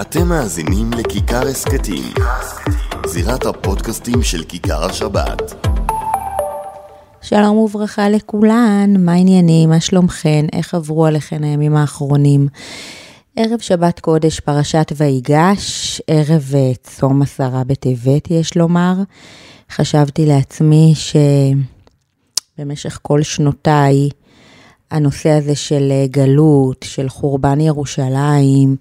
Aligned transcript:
אתם 0.00 0.28
מאזינים 0.28 0.90
לכיכר 0.92 1.46
הסכתים, 1.46 2.12
זירת 3.06 3.46
הפודקאסטים 3.46 4.22
של 4.22 4.44
כיכר 4.44 4.84
השבת. 4.84 5.66
שלום 7.22 7.56
וברכה 7.56 8.08
לכולן, 8.08 8.94
מה 8.98 9.12
העניינים, 9.12 9.68
מה 9.68 9.80
שלומכן, 9.80 10.46
איך 10.52 10.74
עברו 10.74 11.06
עליכן 11.06 11.44
הימים 11.44 11.76
האחרונים? 11.76 12.48
ערב 13.36 13.58
שבת 13.58 14.00
קודש, 14.00 14.40
פרשת 14.40 14.92
ויגש, 14.96 16.00
ערב 16.06 16.52
אה, 16.54 16.72
צום 16.82 17.22
עשרה 17.22 17.64
בטבת, 17.64 18.30
יש 18.30 18.56
לומר. 18.56 18.94
חשבתי 19.70 20.26
לעצמי 20.26 20.94
שבמשך 22.58 22.98
כל 23.02 23.22
שנותיי, 23.22 24.08
הנושא 24.90 25.30
הזה 25.30 25.54
של 25.54 25.88
אה, 25.90 26.06
גלות, 26.06 26.84
של 26.88 27.08
חורבן 27.08 27.60
ירושלים, 27.60 28.76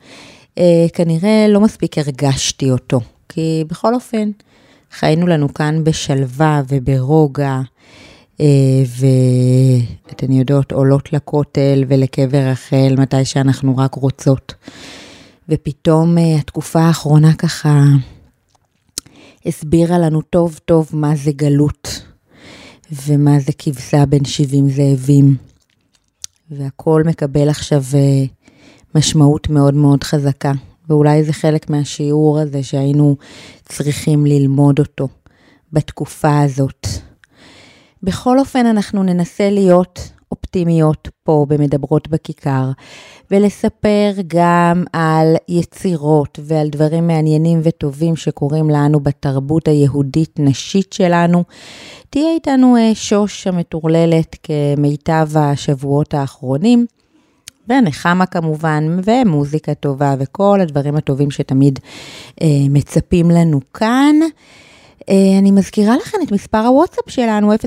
כנראה 0.93 1.45
לא 1.49 1.59
מספיק 1.61 1.97
הרגשתי 1.97 2.71
אותו, 2.71 2.99
כי 3.29 3.63
בכל 3.67 3.93
אופן, 3.93 4.31
חיינו 4.91 5.27
לנו 5.27 5.53
כאן 5.53 5.83
בשלווה 5.83 6.61
וברוגע, 6.67 7.61
אה, 8.41 8.83
ואתן 10.09 10.31
יודעות, 10.31 10.71
עולות 10.71 11.13
לכותל 11.13 11.83
ולקבר 11.87 12.37
רחל 12.37 12.95
מתי 12.97 13.25
שאנחנו 13.25 13.77
רק 13.77 13.95
רוצות. 13.95 14.53
ופתאום 15.49 16.17
התקופה 16.17 16.79
האחרונה 16.79 17.33
ככה 17.33 17.83
הסבירה 19.45 19.99
לנו 19.99 20.21
טוב 20.21 20.59
טוב 20.65 20.89
מה 20.93 21.15
זה 21.15 21.31
גלות, 21.31 22.01
ומה 23.05 23.39
זה 23.39 23.51
כבשה 23.57 24.05
בין 24.05 24.25
70 24.25 24.69
זאבים. 24.69 25.35
והכל 26.51 27.03
מקבל 27.05 27.49
עכשיו 27.49 27.83
אה, 27.93 28.25
משמעות 28.95 29.49
מאוד 29.49 29.73
מאוד 29.73 30.03
חזקה. 30.03 30.51
ואולי 30.89 31.23
זה 31.23 31.33
חלק 31.33 31.69
מהשיעור 31.69 32.39
הזה 32.39 32.63
שהיינו 32.63 33.15
צריכים 33.65 34.25
ללמוד 34.25 34.79
אותו 34.79 35.07
בתקופה 35.73 36.39
הזאת. 36.41 36.87
בכל 38.03 38.39
אופן, 38.39 38.65
אנחנו 38.65 39.03
ננסה 39.03 39.49
להיות 39.49 40.09
אופטימיות 40.31 41.09
פה 41.23 41.45
במדברות 41.49 42.07
בכיכר, 42.07 42.71
ולספר 43.31 44.11
גם 44.27 44.83
על 44.93 45.35
יצירות 45.49 46.39
ועל 46.43 46.69
דברים 46.69 47.07
מעניינים 47.07 47.59
וטובים 47.63 48.15
שקורים 48.15 48.69
לנו 48.69 48.99
בתרבות 48.99 49.67
היהודית-נשית 49.67 50.93
שלנו. 50.93 51.43
תהיה 52.09 52.33
איתנו 52.33 52.77
אה, 52.77 52.91
שוש 52.93 53.47
המטורללת 53.47 54.35
כמיטב 54.43 55.29
השבועות 55.35 56.13
האחרונים. 56.13 56.85
ונחמה 57.69 58.25
כמובן, 58.25 58.99
ומוזיקה 59.03 59.73
טובה, 59.73 60.15
וכל 60.19 60.59
הדברים 60.61 60.95
הטובים 60.95 61.31
שתמיד 61.31 61.79
אה, 62.41 62.47
מצפים 62.69 63.31
לנו 63.31 63.59
כאן. 63.73 64.15
אה, 65.09 65.37
אני 65.39 65.51
מזכירה 65.51 65.97
לכם 65.97 66.17
את 66.23 66.31
מספר 66.31 66.57
הוואטסאפ 66.57 67.09
שלנו, 67.09 67.53
053-7443443, 67.53 67.57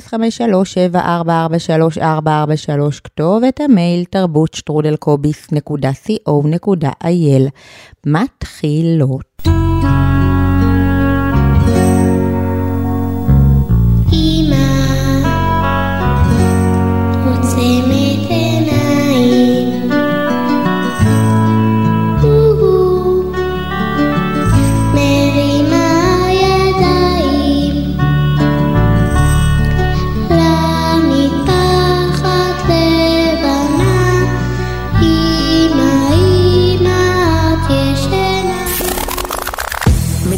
כתובת 3.05 3.61
המייל 3.61 4.05
תרבות 4.05 4.55
שטרודלקוביס.co.il. 4.55 7.48
מתחילות. 8.06 9.31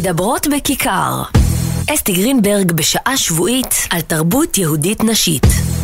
מדברות 0.05 0.47
בכיכר. 0.47 1.23
אסתי 1.93 2.13
גרינברג 2.13 2.71
בשעה 2.71 3.17
שבועית 3.17 3.87
על 3.89 4.01
תרבות 4.01 4.57
יהודית 4.57 5.03
נשית. 5.03 5.74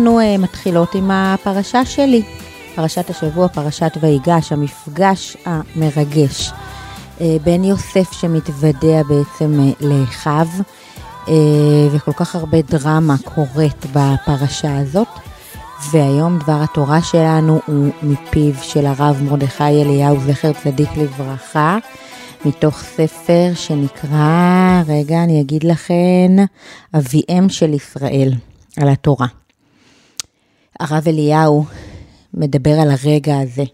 ואנחנו 0.00 0.20
uh, 0.20 0.38
מתחילות 0.38 0.94
עם 0.94 1.10
הפרשה 1.10 1.84
שלי, 1.84 2.22
פרשת 2.74 3.10
השבוע, 3.10 3.48
פרשת 3.48 3.92
ויגש, 4.00 4.52
המפגש 4.52 5.36
המרגש 5.44 6.50
uh, 6.50 7.22
בין 7.44 7.64
יוסף 7.64 8.12
שמתוודע 8.12 9.02
בעצם 9.08 9.60
uh, 9.60 9.84
לאחיו, 9.86 10.46
uh, 11.26 11.30
וכל 11.92 12.12
כך 12.12 12.34
הרבה 12.34 12.62
דרמה 12.62 13.14
קורית 13.24 13.86
בפרשה 13.86 14.78
הזאת. 14.78 15.08
והיום 15.92 16.38
דבר 16.38 16.62
התורה 16.62 17.02
שלנו 17.02 17.60
הוא 17.66 17.88
מפיו 18.02 18.54
של 18.62 18.86
הרב 18.86 19.22
מרדכי 19.22 19.64
אליהו, 19.82 20.20
זכר 20.20 20.52
צדיק 20.52 20.90
לברכה, 20.96 21.78
מתוך 22.44 22.82
ספר 22.82 23.50
שנקרא, 23.54 24.82
רגע, 24.88 25.24
אני 25.24 25.40
אגיד 25.40 25.64
לכם, 25.64 26.36
אביהם 26.94 27.48
של 27.48 27.74
ישראל, 27.74 28.32
על 28.76 28.88
התורה. 28.88 29.39
הרב 30.80 31.04
אליהו 31.06 31.64
מדבר 32.34 32.70
על 32.70 32.90
הרגע 32.90 33.38
הזה, 33.38 33.64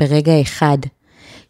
ברגע 0.00 0.40
אחד, 0.40 0.78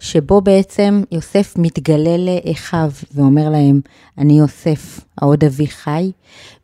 שבו 0.00 0.40
בעצם 0.40 1.02
יוסף 1.12 1.54
מתגלה 1.58 2.16
לאחיו 2.16 2.90
ואומר 3.14 3.50
להם, 3.50 3.80
אני 4.18 4.38
יוסף, 4.38 5.00
העוד 5.18 5.44
אבי 5.44 5.66
חי, 5.66 6.10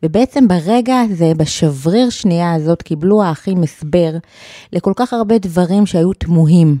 ובעצם 0.03 0.47
ברגע 0.47 0.99
הזה, 0.99 1.31
בשבריר 1.37 2.09
שנייה 2.09 2.53
הזאת, 2.53 2.81
קיבלו 2.81 3.23
האחים 3.23 3.63
הסבר 3.63 4.11
לכל 4.73 4.93
כך 4.95 5.13
הרבה 5.13 5.37
דברים 5.37 5.85
שהיו 5.85 6.13
תמוהים. 6.13 6.77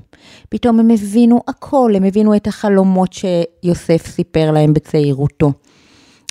פתאום 0.49 0.79
הם 0.79 0.89
הבינו 0.89 1.41
הכל, 1.47 1.93
הם 1.95 2.03
הבינו 2.03 2.35
את 2.35 2.47
החלומות 2.47 3.13
שיוסף 3.13 4.07
סיפר 4.07 4.51
להם 4.51 4.73
בצעירותו. 4.73 5.51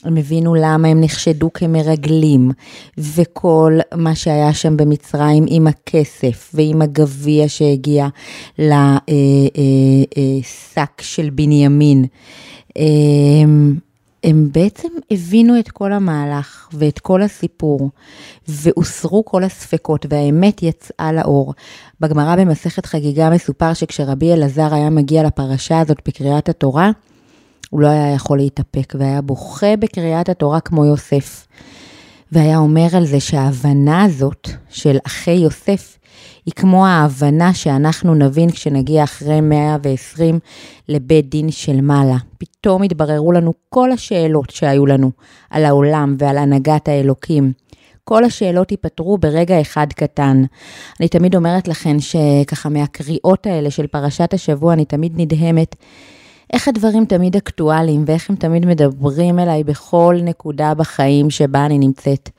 הם 0.04 0.16
הבינו 0.16 0.54
למה 0.54 0.88
הם 0.88 1.00
נחשדו 1.00 1.52
כמרגלים, 1.52 2.50
וכל 2.98 3.78
מה 3.94 4.14
שהיה 4.14 4.54
שם 4.54 4.76
במצרים 4.76 5.44
עם 5.48 5.66
הכסף 5.66 6.50
ועם 6.54 6.82
הגביע 6.82 7.48
שהגיע 7.48 8.08
לשק 8.58 8.64
אה, 9.08 9.14
אה, 10.76 10.82
אה, 10.82 10.84
של 11.00 11.30
בנימין. 11.30 12.04
הם 14.24 14.48
בעצם 14.52 14.88
הבינו 15.10 15.58
את 15.58 15.70
כל 15.70 15.92
המהלך 15.92 16.68
ואת 16.72 16.98
כל 16.98 17.22
הסיפור, 17.22 17.90
והוסרו 18.48 19.24
כל 19.24 19.44
הספקות, 19.44 20.06
והאמת 20.10 20.62
יצאה 20.62 21.12
לאור. 21.12 21.54
בגמרא 22.00 22.36
במסכת 22.36 22.86
חגיגה 22.86 23.30
מסופר 23.30 23.74
שכשרבי 23.74 24.32
אלעזר 24.32 24.74
היה 24.74 24.90
מגיע 24.90 25.22
לפרשה 25.22 25.80
הזאת 25.80 25.98
בקריאת 26.08 26.48
התורה, 26.48 26.90
הוא 27.74 27.80
לא 27.82 27.86
היה 27.86 28.14
יכול 28.14 28.38
להתאפק 28.38 28.94
והיה 28.98 29.20
בוכה 29.20 29.76
בקריאת 29.76 30.28
התורה 30.28 30.60
כמו 30.60 30.84
יוסף. 30.84 31.46
והיה 32.32 32.58
אומר 32.58 32.86
על 32.96 33.06
זה 33.06 33.20
שההבנה 33.20 34.02
הזאת 34.02 34.48
של 34.68 34.96
אחי 35.06 35.30
יוסף 35.30 35.98
היא 36.46 36.54
כמו 36.56 36.86
ההבנה 36.86 37.54
שאנחנו 37.54 38.14
נבין 38.14 38.50
כשנגיע 38.50 39.04
אחרי 39.04 39.40
120 39.40 40.38
לבית 40.88 41.30
דין 41.30 41.50
של 41.50 41.80
מעלה. 41.80 42.16
פתאום 42.38 42.82
התבררו 42.82 43.32
לנו 43.32 43.52
כל 43.68 43.92
השאלות 43.92 44.50
שהיו 44.50 44.86
לנו 44.86 45.10
על 45.50 45.64
העולם 45.64 46.16
ועל 46.18 46.38
הנהגת 46.38 46.88
האלוקים. 46.88 47.52
כל 48.04 48.24
השאלות 48.24 48.70
ייפתרו 48.70 49.18
ברגע 49.18 49.60
אחד 49.60 49.86
קטן. 49.92 50.44
אני 51.00 51.08
תמיד 51.08 51.36
אומרת 51.36 51.68
לכם 51.68 51.96
שככה 52.00 52.68
מהקריאות 52.68 53.46
האלה 53.46 53.70
של 53.70 53.86
פרשת 53.86 54.34
השבוע, 54.34 54.72
אני 54.72 54.84
תמיד 54.84 55.12
נדהמת 55.16 55.76
איך 56.52 56.68
הדברים 56.68 57.04
תמיד 57.04 57.36
אקטואליים 57.36 58.04
ואיך 58.06 58.30
הם 58.30 58.36
תמיד 58.36 58.66
מדברים 58.66 59.38
אליי 59.38 59.64
בכל 59.64 60.16
נקודה 60.22 60.74
בחיים 60.74 61.30
שבה 61.30 61.66
אני 61.66 61.78
נמצאת. 61.78 62.30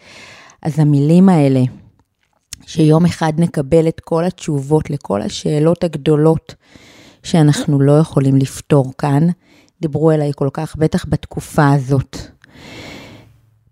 אז 0.62 0.80
המילים 0.80 1.30
האלה, 1.30 1.62
שיום 2.66 3.06
אחד 3.06 3.34
נקבל 3.38 3.88
את 3.88 4.00
כל 4.00 4.26
התשובות 4.26 4.90
לכל 4.90 5.22
השאלות 5.22 5.84
הגדולות 5.84 6.56
שאנחנו 7.24 7.82
לא 7.82 8.00
יכולים 8.00 8.36
לפתור 8.36 8.94
כאן, 8.98 9.28
דיברו 9.82 10.12
אליי 10.12 10.32
כל 10.36 10.50
כך, 10.54 10.76
בטח 10.76 11.06
בתקופה 11.10 11.72
הזאת. 11.72 12.18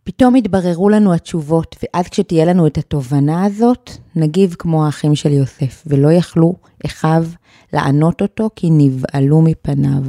פתאום 0.04 0.36
יתבררו 0.36 0.90
לנו 0.90 1.14
התשובות, 1.14 1.76
ואז 1.84 2.08
כשתהיה 2.08 2.46
לנו 2.46 2.68
את 2.68 2.78
התובנה 2.78 3.46
הזאת, 3.46 3.92
נגיב 4.16 4.56
כמו 4.60 4.86
האחים 4.86 5.16
של 5.16 5.32
יוסף, 5.32 5.84
ולא 5.88 6.12
יכלו 6.12 6.56
אחיו 6.86 7.26
לענות 7.74 8.22
אותו 8.22 8.50
כי 8.56 8.68
נבהלו 8.72 9.42
מפניו. 9.42 10.02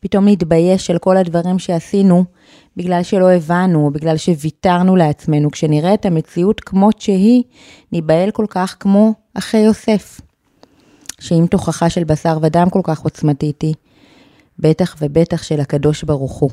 פתאום 0.00 0.28
נתבייש 0.28 0.90
על 0.90 0.98
כל 0.98 1.16
הדברים 1.16 1.58
שעשינו 1.58 2.24
בגלל 2.76 3.02
שלא 3.02 3.30
הבנו, 3.30 3.84
או 3.84 3.90
בגלל 3.90 4.16
שוויתרנו 4.16 4.96
לעצמנו. 4.96 5.50
כשנראה 5.50 5.94
את 5.94 6.06
המציאות 6.06 6.60
כמות 6.60 7.00
שהיא, 7.00 7.42
ניבהל 7.92 8.30
כל 8.30 8.46
כך 8.48 8.76
כמו 8.80 9.14
אחי 9.34 9.58
יוסף. 9.58 10.20
שאם 11.20 11.46
תוכחה 11.50 11.90
של 11.90 12.04
בשר 12.04 12.38
ודם 12.42 12.70
כל 12.70 12.80
כך 12.82 13.00
עוצמתית 13.00 13.62
היא, 13.62 13.74
בטח 14.58 14.96
ובטח 15.00 15.42
של 15.42 15.60
הקדוש 15.60 16.04
ברוך 16.04 16.32
הוא. 16.32 16.50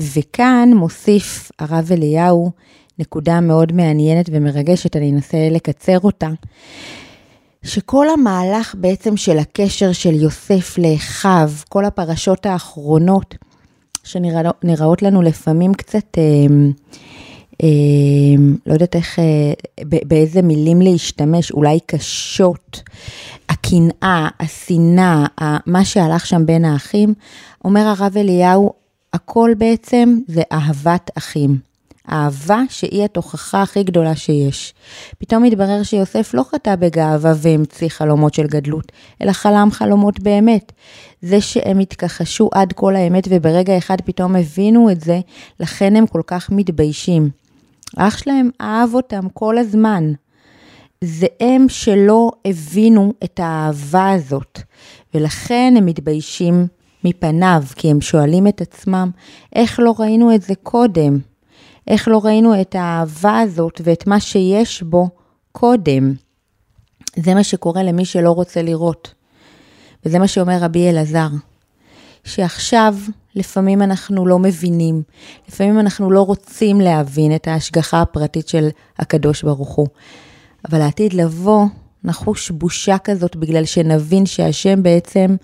וכאן 0.00 0.70
מוסיף 0.74 1.50
הרב 1.58 1.88
אליהו 1.92 2.50
נקודה 2.98 3.40
מאוד 3.40 3.72
מעניינת 3.72 4.26
ומרגשת, 4.32 4.96
אני 4.96 5.10
אנסה 5.10 5.48
לקצר 5.50 5.98
אותה. 6.00 6.28
שכל 7.64 8.08
המהלך 8.08 8.74
בעצם 8.78 9.16
של 9.16 9.38
הקשר 9.38 9.92
של 9.92 10.14
יוסף 10.14 10.78
לאחיו, 10.78 11.50
כל 11.68 11.84
הפרשות 11.84 12.46
האחרונות, 12.46 13.34
שנראות 14.04 15.02
לנו 15.02 15.22
לפעמים 15.22 15.74
קצת, 15.74 16.18
אה, 16.18 16.22
אה, 17.62 17.68
לא 18.66 18.72
יודעת 18.72 18.96
איך, 18.96 19.18
אה, 19.18 19.52
באיזה 19.84 20.42
מילים 20.42 20.82
להשתמש, 20.82 21.50
אולי 21.50 21.78
קשות, 21.86 22.82
הקנאה, 23.48 24.28
השנאה, 24.40 25.26
מה 25.66 25.84
שהלך 25.84 26.26
שם 26.26 26.46
בין 26.46 26.64
האחים, 26.64 27.14
אומר 27.64 27.80
הרב 27.80 28.16
אליהו, 28.16 28.72
הכל 29.12 29.50
בעצם 29.58 30.18
זה 30.28 30.42
אהבת 30.52 31.10
אחים. 31.18 31.69
אהבה 32.10 32.62
שהיא 32.68 33.04
התוכחה 33.04 33.62
הכי 33.62 33.82
גדולה 33.82 34.16
שיש. 34.16 34.74
פתאום 35.18 35.42
מתברר 35.42 35.82
שיוסף 35.82 36.34
לא 36.34 36.42
חטא 36.50 36.76
בגאווה 36.76 37.32
והמציא 37.36 37.88
חלומות 37.88 38.34
של 38.34 38.46
גדלות, 38.46 38.92
אלא 39.22 39.32
חלם 39.32 39.68
חלומות 39.70 40.20
באמת. 40.20 40.72
זה 41.22 41.40
שהם 41.40 41.78
התכחשו 41.78 42.50
עד 42.52 42.72
כל 42.72 42.96
האמת 42.96 43.28
וברגע 43.30 43.78
אחד 43.78 44.00
פתאום 44.00 44.36
הבינו 44.36 44.90
את 44.90 45.00
זה, 45.00 45.20
לכן 45.60 45.96
הם 45.96 46.06
כל 46.06 46.22
כך 46.26 46.50
מתביישים. 46.50 47.30
אח 47.96 48.18
שלהם 48.18 48.50
אהב 48.60 48.94
אותם 48.94 49.28
כל 49.28 49.58
הזמן. 49.58 50.12
זה 51.04 51.26
הם 51.40 51.68
שלא 51.68 52.30
הבינו 52.44 53.12
את 53.24 53.40
האהבה 53.42 54.10
הזאת, 54.10 54.60
ולכן 55.14 55.74
הם 55.76 55.86
מתביישים 55.86 56.66
מפניו, 57.04 57.62
כי 57.76 57.90
הם 57.90 58.00
שואלים 58.00 58.46
את 58.46 58.60
עצמם, 58.60 59.10
איך 59.54 59.80
לא 59.80 59.94
ראינו 59.98 60.34
את 60.34 60.42
זה 60.42 60.54
קודם? 60.62 61.18
איך 61.90 62.08
לא 62.08 62.20
ראינו 62.24 62.60
את 62.60 62.74
האהבה 62.74 63.38
הזאת 63.38 63.80
ואת 63.84 64.06
מה 64.06 64.20
שיש 64.20 64.82
בו 64.82 65.08
קודם. 65.52 66.12
זה 67.16 67.34
מה 67.34 67.44
שקורה 67.44 67.82
למי 67.82 68.04
שלא 68.04 68.30
רוצה 68.30 68.62
לראות. 68.62 69.14
וזה 70.04 70.18
מה 70.18 70.28
שאומר 70.28 70.58
רבי 70.60 70.90
אלעזר, 70.90 71.28
שעכשיו 72.24 72.94
לפעמים 73.34 73.82
אנחנו 73.82 74.26
לא 74.26 74.38
מבינים, 74.38 75.02
לפעמים 75.48 75.80
אנחנו 75.80 76.10
לא 76.10 76.22
רוצים 76.22 76.80
להבין 76.80 77.34
את 77.34 77.48
ההשגחה 77.48 78.02
הפרטית 78.02 78.48
של 78.48 78.68
הקדוש 78.98 79.42
ברוך 79.42 79.74
הוא. 79.74 79.86
אבל 80.68 80.78
לעתיד 80.78 81.12
לבוא, 81.12 81.66
נחוש 82.04 82.50
בושה 82.50 82.98
כזאת 82.98 83.36
בגלל 83.36 83.64
שנבין 83.64 84.26
שהשם 84.26 84.82
בעצם 84.82 85.36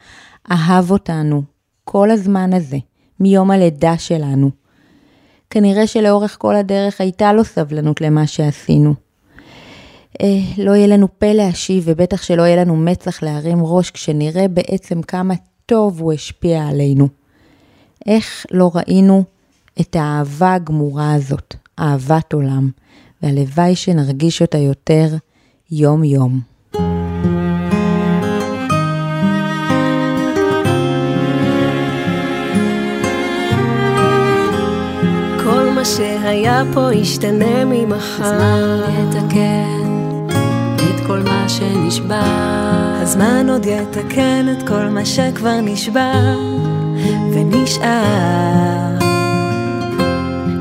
אהב 0.51 0.91
אותנו 0.91 1.43
כל 1.85 2.11
הזמן 2.11 2.53
הזה, 2.53 2.79
מיום 3.21 3.51
הלידה 3.51 3.99
שלנו. 3.99 4.66
כנראה 5.57 5.87
שלאורך 5.87 6.37
כל 6.39 6.57
הדרך 6.57 7.01
הייתה 7.01 7.33
לו 7.33 7.45
סבלנות 7.45 8.01
למה 8.01 8.27
שעשינו. 8.27 8.95
אה, 10.23 10.39
לא 10.59 10.71
יהיה 10.71 10.87
לנו 10.87 11.09
פה 11.19 11.33
להשיב, 11.33 11.83
ובטח 11.87 12.23
שלא 12.23 12.43
יהיה 12.43 12.57
לנו 12.57 12.77
מצח 12.77 13.23
להרים 13.23 13.59
ראש 13.63 13.91
כשנראה 13.91 14.49
בעצם 14.49 15.03
כמה 15.03 15.35
טוב 15.67 16.01
הוא 16.01 16.13
השפיע 16.13 16.67
עלינו. 16.67 17.09
איך 18.07 18.47
לא 18.51 18.71
ראינו 18.75 19.25
את 19.81 19.97
האהבה 19.97 20.55
הגמורה 20.55 21.15
הזאת, 21.15 21.55
אהבת 21.79 22.33
עולם, 22.33 22.71
והלוואי 23.23 23.77
שנרגיש 23.77 24.43
אותה 24.43 24.59
יותר 24.59 25.17
יום-יום. 25.71 26.56
שהיה 35.87 36.63
פה 36.75 36.95
ישתנה 36.95 37.65
ממחר. 37.65 38.25
הזמן 38.25 38.81
יתקן 39.09 40.09
את 40.77 41.07
כל 41.07 41.19
מה 41.19 41.49
שנשבר. 41.49 42.97
הזמן 43.03 43.47
עוד 43.51 43.67
יתקן 43.67 44.47
את 44.53 44.69
כל 44.69 44.85
מה 44.89 45.05
שכבר 45.05 45.61
נשבר 45.63 46.39
ונשאר. 47.33 48.99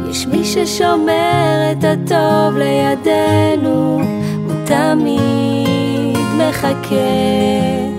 יש 0.10 0.28
מי 0.28 0.46
ששומר 0.46 1.72
את 1.72 1.84
הטוב 1.84 2.58
לידינו, 2.58 4.02
הוא 4.46 4.56
תמיד 4.66 6.18
מחכה. 6.38 6.96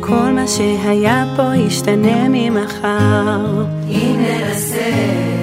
כל 0.01 0.33
מה 0.33 0.47
שהיה 0.47 1.25
פה 1.37 1.57
ישתנה 1.57 2.29
ממחר. 2.29 3.65
אם 3.89 4.17
ננסה 4.19 5.36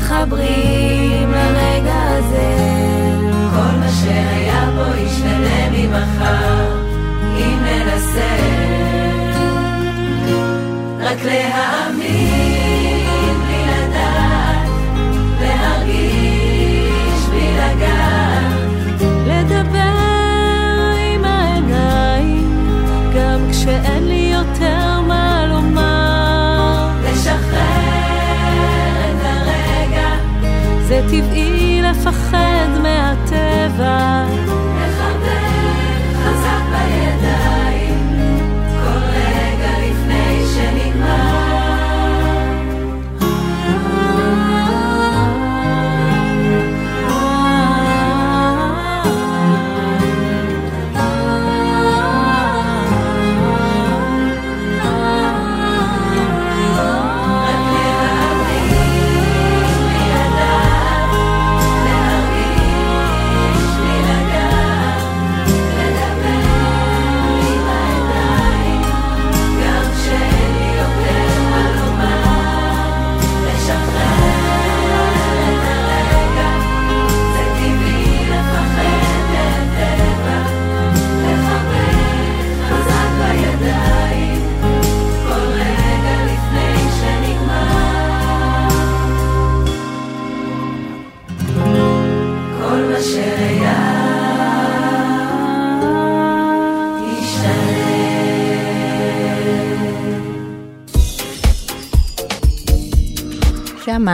מתחברים 0.00 1.32
לרגע 1.32 2.00
הזה. 2.06 2.50
כל 3.50 3.72
מה 3.80 3.88
שהיה 4.00 4.70
פה 4.76 4.96
ישתנה 5.00 5.70
ממחר, 5.72 6.82
אם 7.36 7.58
ננסה. 7.64 8.36
רק 11.00 11.18
להאמין 11.24 12.60
בלי 13.46 13.62
לדעת, 13.66 14.68
להרגיש 15.40 17.20
בלי 17.30 17.48
לגעת, 17.56 19.00
לדבר 19.26 20.00
עם 21.14 21.24
העיניים, 21.24 22.48
גם 23.14 23.40
כשאין 23.50 23.99
טבעי 31.10 31.82
לפחד 31.82 32.68
מהטבע. 32.82 34.59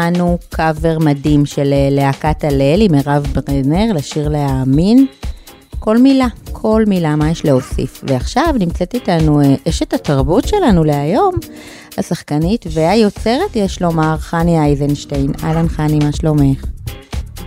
שמענו 0.07 0.39
קאבר 0.51 0.99
מדהים 0.99 1.47
של 1.47 1.73
אה, 1.73 1.89
להקת 1.91 2.45
הלל 2.45 2.81
עם 2.81 2.93
מירב 2.93 3.27
ברנר 3.33 3.93
לשיר 3.95 4.29
להאמין. 4.29 5.07
כל 5.79 5.99
מילה, 5.99 6.27
כל 6.53 6.85
מילה, 6.87 7.17
מה 7.17 7.31
יש 7.31 7.45
להוסיף. 7.45 8.05
ועכשיו 8.09 8.55
נמצאת 8.59 8.95
איתנו 8.95 9.41
אה, 9.41 9.55
אשת 9.69 9.95
התרבות 9.95 10.49
שלנו 10.49 10.85
להיום, 10.85 11.35
השחקנית 11.99 12.67
והיוצרת, 12.73 13.57
יש 13.57 13.83
לומר, 13.83 14.17
חני 14.19 14.59
אייזנשטיין. 14.59 15.33
אהלן 15.45 15.69
חני, 15.69 15.99
מה 15.99 16.13
שלומך? 16.13 16.65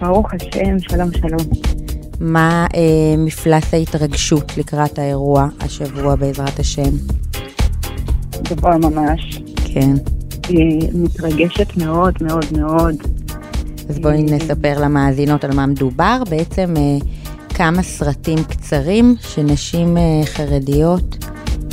ברוך 0.01 0.28
השם, 0.34 0.80
שלום 0.80 1.10
שלום. 1.13 1.50
מה 2.20 2.68
אה, 2.75 3.16
מפלס 3.18 3.74
ההתרגשות 3.74 4.58
לקראת 4.58 5.00
האירוע 5.00 5.48
השבוע 5.60 6.16
בעזרת 6.16 6.60
השם? 6.60 6.92
גבוה 8.44 8.78
ממש. 8.78 9.42
כן. 9.74 10.18
מתרגשת 10.94 11.77
מאוד 11.77 12.13
מאוד 12.22 12.46
מאוד. 12.58 12.96
אז 13.89 14.00
בואי 14.00 14.24
נספר 14.24 14.79
למאזינות 14.79 15.44
על 15.44 15.56
מה 15.56 15.65
מדובר. 15.65 16.24
בעצם 16.29 16.74
אה, 16.77 16.98
כמה 17.50 17.84
סרטים 17.84 18.44
קצרים 18.44 19.15
שנשים 19.22 19.98
אה, 19.98 20.22
חרדיות 20.25 21.25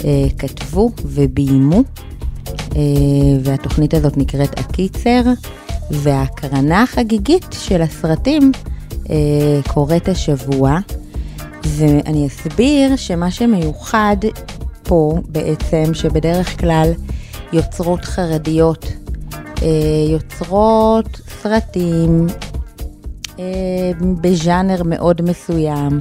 אה, 0.05 0.27
כתבו 0.39 0.91
וביימו, 1.05 1.83
אה, 2.77 2.83
והתוכנית 3.43 3.95
הזאת 3.95 4.17
נקראת 4.17 4.61
הקיצר, 4.61 5.23
וההקרנה 5.91 6.83
החגיגית 6.83 7.47
של 7.53 7.83
הסרטים 7.83 8.53
אה, 9.11 9.61
קורית 9.69 10.09
השבוע, 10.09 10.79
ואני 11.65 12.27
אסביר 12.27 12.97
שמה 12.97 13.31
שמיוחד 13.31 14.17
פה 14.83 15.19
בעצם, 15.29 15.95
שבדרך 15.95 16.61
כלל 16.61 16.93
יוצרות 17.53 18.05
חרדיות 18.05 18.93
אה, 19.63 19.69
יוצרות 20.11 21.21
סרטים 21.43 22.27
אה, 23.39 23.45
בז'אנר 24.21 24.83
מאוד 24.83 25.23
מסוים. 25.23 25.99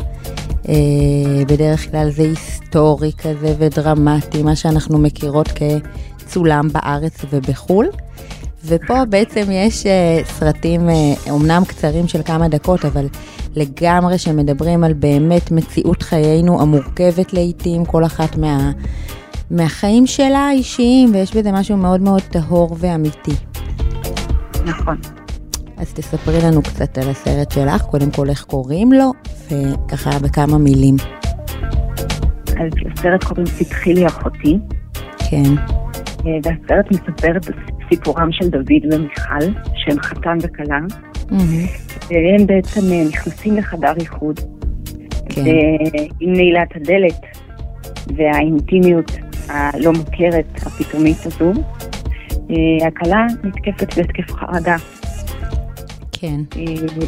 בדרך 1.47 1.91
כלל 1.91 2.09
זה 2.09 2.23
היסטורי 2.23 3.11
כזה 3.17 3.55
ודרמטי, 3.57 4.43
מה 4.43 4.55
שאנחנו 4.55 4.97
מכירות 4.97 5.47
כצולם 5.47 6.69
בארץ 6.71 7.13
ובחו"ל. 7.31 7.87
ופה 8.65 9.05
בעצם 9.05 9.51
יש 9.51 9.85
סרטים, 10.39 10.89
אומנם 11.29 11.63
קצרים 11.67 12.07
של 12.07 12.23
כמה 12.23 12.47
דקות, 12.47 12.85
אבל 12.85 13.07
לגמרי 13.55 14.17
שמדברים 14.17 14.83
על 14.83 14.93
באמת 14.93 15.51
מציאות 15.51 16.01
חיינו 16.01 16.61
המורכבת 16.61 17.33
לעיתים, 17.33 17.85
כל 17.85 18.05
אחת 18.05 18.37
מה, 18.37 18.71
מהחיים 19.51 20.07
שלה 20.07 20.39
האישיים, 20.39 21.09
ויש 21.13 21.35
בזה 21.35 21.51
משהו 21.51 21.77
מאוד 21.77 22.01
מאוד 22.01 22.21
טהור 22.21 22.75
ואמיתי. 22.79 23.31
נכון. 24.65 24.97
אז 25.77 25.93
תספרי 25.93 26.39
לנו 26.43 26.61
קצת 26.61 26.97
על 26.97 27.09
הסרט 27.09 27.51
שלך, 27.51 27.81
קודם 27.81 28.11
כל 28.11 28.29
איך 28.29 28.43
קוראים 28.43 28.93
לו, 28.93 29.11
וככה 29.51 30.19
בכמה 30.19 30.57
מילים. 30.57 30.95
אז 32.47 32.71
לסרט 32.85 33.23
קוראים 33.23 33.45
פתחי 33.45 33.93
לי 33.93 34.07
אחותי. 34.07 34.57
כן. 35.29 35.43
אה, 36.25 36.37
והסרט 36.43 36.91
מספר 36.91 37.37
את 37.37 37.45
סיפורם 37.89 38.31
של 38.31 38.49
דוד 38.49 38.93
ומיכל, 38.93 39.61
שהם 39.75 39.99
חתן 39.99 40.37
וכלה. 40.41 40.79
Mm-hmm. 41.13 42.09
והם 42.09 42.47
בעצם 42.47 42.81
אה, 42.91 43.03
נכנסים 43.09 43.57
לחדר 43.57 43.93
איחוד. 43.99 44.39
כן. 45.29 45.41
ועם 45.41 46.33
נעילת 46.33 46.75
הדלת 46.75 47.21
והאינטימיות 48.17 49.11
הלא 49.49 49.93
מוכרת, 49.93 50.45
הפתאומית 50.65 51.17
הזו, 51.25 51.51
אה, 52.49 52.87
הכלה 52.87 53.25
נתקפת 53.43 53.97
בהתקף 53.97 54.31
חרדה. 54.31 54.75
כן. 56.11 56.39
אה, 56.57 56.63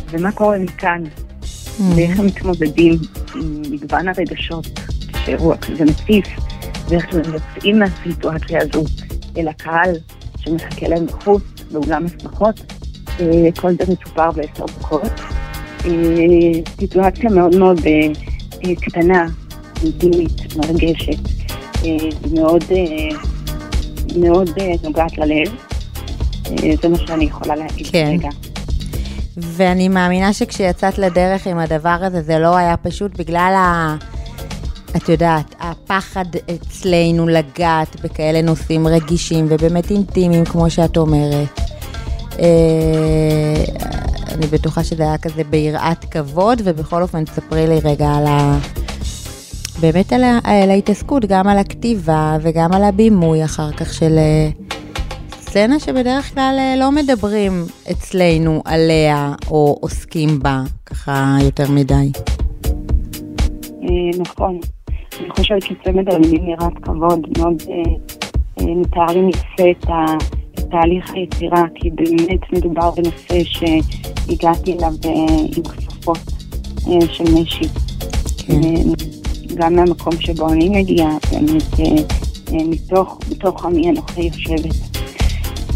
ומה 0.10 0.32
קורה 0.32 0.60
מכאן? 0.60 1.04
Mm-hmm. 1.04 1.82
ואיך 1.96 2.20
הם 2.20 2.26
מתמודדים 2.26 2.94
עם 3.36 3.62
מגוון 3.72 4.08
הרגשות 4.08 4.68
שאירוע 5.26 5.58
כזה 5.58 5.86
מציף, 5.86 6.26
ואיך 6.90 7.14
הם 7.14 7.22
יוצאים 7.34 7.80
מהסיטואציה 7.80 8.60
הזו 8.62 8.84
אל 9.38 9.48
הקהל 9.48 9.92
שמחכה 10.38 10.88
להם 10.88 11.06
בחוץ, 11.06 11.44
באולם 11.72 12.06
השמחות. 12.06 12.74
אה, 13.20 13.50
כל 13.62 13.72
זה 13.72 13.94
מסופר 13.94 14.32
בעשר 14.32 14.66
דקות. 14.66 15.22
סיטואציה 16.80 17.30
מאוד 17.30 17.56
מאוד 17.56 17.80
קטנה, 18.82 19.26
אינטימית, 19.84 20.56
מרגשת. 20.58 21.37
מאוד, 22.32 22.64
אה, 22.72 23.18
מאוד 24.16 24.50
אה, 24.60 24.72
נוגעת 24.84 25.18
ללב. 25.18 25.56
אה, 26.46 26.74
זה 26.82 26.90
מה 26.90 26.98
שאני 26.98 27.26
יכולה 27.26 27.56
להגיד 27.56 27.88
כן. 27.88 28.18
כרגע. 28.20 28.30
ואני 29.38 29.90
מאמינה 29.90 30.34
שכשיצאת 30.34 30.98
לדרך 30.98 31.48
עם 31.48 31.58
הדבר 31.58 31.98
הזה, 32.02 32.22
זה 32.22 32.40
לא 32.40 32.56
היה 32.58 32.78
פשוט 32.78 33.18
בגלל 33.18 33.54
ה... 33.58 33.96
את 34.96 35.10
יודעת, 35.10 35.56
הפחד 35.60 36.26
אצלנו 36.56 37.28
לגעת 37.28 38.02
בכאלה 38.02 38.42
נושאים 38.42 38.88
רגישים 38.88 39.46
ובאמת 39.50 39.92
אינטימיים, 39.92 40.46
כמו 40.46 40.70
שאת 40.70 40.98
אומרת. 40.98 41.60
אני 44.32 44.48
בטוחה 44.52 44.84
שזה 44.84 45.04
היה 45.04 45.18
כזה 45.18 45.44
ביראת 45.50 46.06
כבוד, 46.06 46.62
ובכל 46.64 47.02
אופן, 47.02 47.26
תספרי 47.26 47.68
לי 47.68 47.80
רגע 47.84 48.10
על 48.10 48.26
ה... 48.28 48.58
באמת 49.82 50.14
על, 50.14 50.24
על 50.44 50.70
ההתעסקות, 50.70 51.26
גם 51.26 51.48
על 51.48 51.58
הכתיבה 51.58 52.38
וגם 52.42 52.74
על 52.74 52.84
הבימוי 52.84 53.46
אחר 53.46 53.72
כך 53.72 53.94
של 53.94 54.18
אה, 54.18 54.50
סצנה 55.32 55.80
שבדרך 55.80 56.34
כלל 56.34 56.56
אה, 56.60 56.76
לא 56.80 56.92
מדברים 56.92 57.54
אצלנו 57.92 58.62
עליה 58.66 59.34
או 59.52 59.78
עוסקים 59.82 60.40
בה 60.40 60.64
ככה 60.86 61.38
יותר 61.42 61.72
מדי. 61.72 62.12
אה, 63.84 64.20
נכון. 64.20 64.60
אני 65.20 65.30
חושבת 65.30 65.62
שצמד 65.62 66.14
המילים 66.14 66.46
נראה 66.46 66.68
כבוד, 66.82 67.28
מאוד 67.38 67.64
מתארים 68.62 69.30
יפה 69.30 69.64
את 69.72 69.86
תהליך 70.72 71.14
היצירה, 71.14 71.64
כי 71.76 71.90
באמת 71.90 72.54
מדובר 72.54 72.92
בנושא 72.92 73.44
שהגעתי 73.44 74.74
אליו 74.74 74.94
עם 75.58 75.64
כפפות 75.64 76.20
של 77.12 77.24
משי. 77.34 77.66
כן. 78.38 79.17
גם 79.58 79.76
מהמקום 79.76 80.14
שבו 80.20 80.50
אני 80.50 80.70
מגיעה, 80.70 81.18
באמת 81.32 81.80
אה, 81.80 81.86
אה, 82.54 82.66
מתוך, 82.66 83.20
מתוך 83.32 83.66
עמי 83.66 83.90
אנוכי 83.90 84.22
יושבת. 84.22 84.76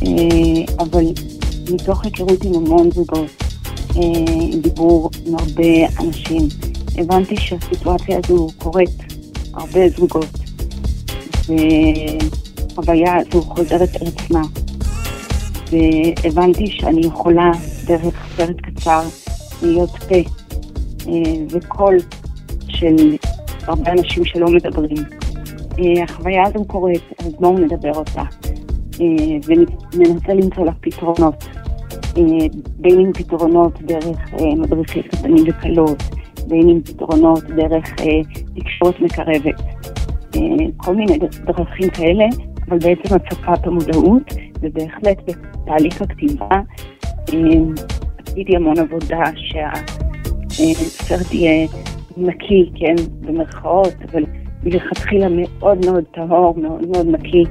אה, 0.03 0.73
אבל 0.79 1.05
מתוך 1.73 2.05
היכרות 2.05 2.43
עם 2.43 2.53
המון 2.53 2.91
זוגות, 2.91 3.43
דיבור 4.61 5.09
עם 5.25 5.35
הרבה 5.35 5.87
אנשים, 5.99 6.41
הבנתי 6.97 7.35
שהסיטואציה 7.37 8.19
הזו 8.23 8.47
קורית 8.57 8.89
הרבה 9.53 9.89
זוגות, 9.89 10.39
והחוויה 11.47 13.15
הזו 13.17 13.41
חוזרת 13.41 13.89
על 14.01 14.07
עצמה. 14.07 14.41
והבנתי 15.71 16.67
שאני 16.67 17.05
יכולה 17.05 17.51
דרך 17.85 18.15
סרט 18.37 18.55
קצר 18.61 19.01
להיות 19.61 19.89
פה 19.89 20.15
וקול 21.51 21.97
של 22.67 23.15
הרבה 23.67 23.91
אנשים 23.91 24.25
שלא 24.25 24.47
מדברים. 24.47 24.97
אה, 25.79 26.03
החוויה 26.03 26.43
הזו 26.43 26.65
קורית, 26.65 27.03
אז 27.19 27.33
בואו 27.39 27.57
נדבר 27.57 27.93
אותה. 27.93 28.21
אה, 29.01 29.37
וננסה 29.93 30.33
למצוא 30.33 30.65
לה 30.65 30.71
פתרונות. 30.81 31.45
אה, 32.17 32.47
בין 32.77 32.99
אם 32.99 33.13
פתרונות 33.13 33.81
דרך 33.81 34.33
מדריכי 34.57 35.03
קטנים 35.03 35.43
וקלות, 35.47 36.03
בין 36.47 36.69
אם 36.69 36.81
פתרונות 36.81 37.43
דרך 37.43 37.93
תקשורת 38.55 38.99
מקרבת. 38.99 39.61
כל 40.77 40.95
מיני 40.95 41.17
דרכים 41.45 41.89
כאלה, 41.89 42.25
אבל 42.67 42.77
בעצם 42.79 43.15
הצפת 43.15 43.67
המודעות, 43.67 44.23
ובהחלט 44.61 45.17
בתהליך 45.27 46.01
הכתיבה 46.01 46.49
עשיתי 48.31 48.55
המון 48.55 48.79
עבודה 48.79 49.23
שהסרט 50.49 51.33
יהיה 51.33 51.67
נקי, 52.17 52.71
כן, 52.75 52.95
במרכאות, 53.21 53.93
אבל 54.11 54.23
מלכתחילה 54.63 55.27
מאוד 55.29 55.85
מאוד 55.85 56.03
טהור, 56.13 56.55
מאוד 56.57 56.87
מאוד 56.87 57.07
נקי. 57.07 57.43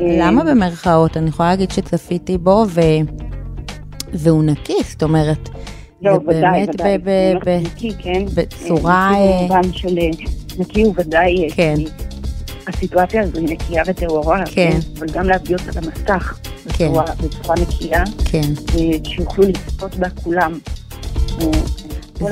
למה 0.00 0.44
במרכאות? 0.44 1.16
אני 1.16 1.28
יכולה 1.28 1.48
להגיד 1.50 1.70
שצפיתי 1.70 2.38
בו 2.38 2.64
ו... 2.68 2.80
והוא 4.14 4.44
נקי, 4.44 4.76
זאת 4.84 5.02
אומרת, 5.02 5.48
לא, 6.02 6.12
זה 6.12 6.18
ודאי, 6.28 6.40
באמת 6.40 6.68
ודאי, 6.74 6.98
ב... 6.98 7.04
ב... 7.04 7.38
ב... 7.44 7.48
נקי, 7.48 7.92
כן. 7.98 8.24
בצורה... 8.34 9.10
נקי 9.12 9.20
אה, 9.20 9.38
במובן 9.38 9.72
של 9.72 9.98
אה, 9.98 10.10
נקי 10.58 10.82
הוא 10.82 10.94
ודאי... 10.96 11.44
אה, 11.44 11.50
כן. 11.54 11.74
הסיטואציה 12.66 13.22
הזו 13.22 13.38
היא 13.38 13.48
נקייה 13.48 13.82
וטהורה, 13.86 14.42
כן. 14.46 14.70
כן. 14.70 14.78
אבל 14.98 15.06
גם 15.12 15.28
להביא 15.28 15.56
אותה 15.56 15.80
למסך 15.80 16.38
כן. 16.68 16.88
בצורה, 16.88 17.04
בצורה 17.04 17.56
נקייה, 17.62 18.04
כן. 18.30 18.72
שיוכלו 19.04 19.44
לצפות 19.44 19.94
בה 19.94 20.10
כולם. 20.10 20.52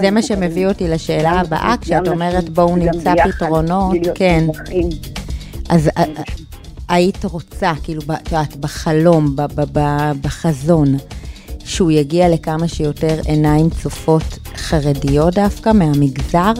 זה 0.00 0.10
מה 0.10 0.22
שמביא 0.22 0.66
אותי 0.66 0.88
לשאלה 0.88 1.30
הבאה, 1.30 1.74
כשאת 1.80 2.08
אומרת 2.08 2.48
בואו 2.48 2.76
נמצא 2.76 3.14
פתרונות, 3.24 3.96
כן. 4.14 4.44
אז 5.68 5.88
אה, 5.98 6.04
היית 6.88 7.24
רוצה, 7.24 7.72
כאילו, 7.82 8.02
את 8.02 8.32
יודעת, 8.32 8.56
בחלום, 8.56 9.36
בחזון, 10.22 10.96
שהוא 11.64 11.90
יגיע 11.90 12.28
לכמה 12.28 12.68
שיותר 12.68 13.20
עיניים 13.24 13.70
צופות 13.70 14.38
חרדיות 14.56 15.34
דווקא 15.34 15.72
מהמגזר, 15.72 16.52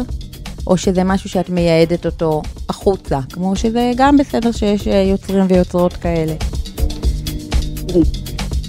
או 0.66 0.76
שזה 0.76 1.04
משהו 1.04 1.30
שאת 1.30 1.50
מייעדת 1.50 2.06
אותו 2.06 2.42
החוצה, 2.68 3.18
כמו 3.32 3.56
שזה 3.56 3.92
גם 3.96 4.16
בסדר 4.16 4.52
שיש 4.52 4.88
אה, 4.88 5.02
יוצרים 5.02 5.44
ויוצרות 5.48 5.92
כאלה. 5.92 6.34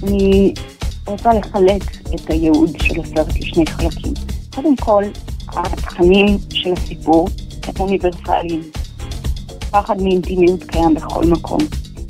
אני 0.03 0.53
רוצה 1.08 1.34
לחלק 1.34 1.84
את 2.15 2.30
הייעוד 2.30 2.70
של 2.82 3.01
הסרט 3.01 3.27
לשני 3.39 3.65
חלקים. 3.65 4.31
קודם 4.55 4.75
כל, 4.75 5.03
התכנים 5.48 6.38
של 6.50 6.74
הסיפור 6.74 7.27
הם 7.63 7.74
אוניברסליים. 7.79 8.62
פחד 9.72 10.01
מאינטימיות 10.01 10.63
קיים 10.63 10.93
בכל 10.93 11.25
מקום. 11.25 11.60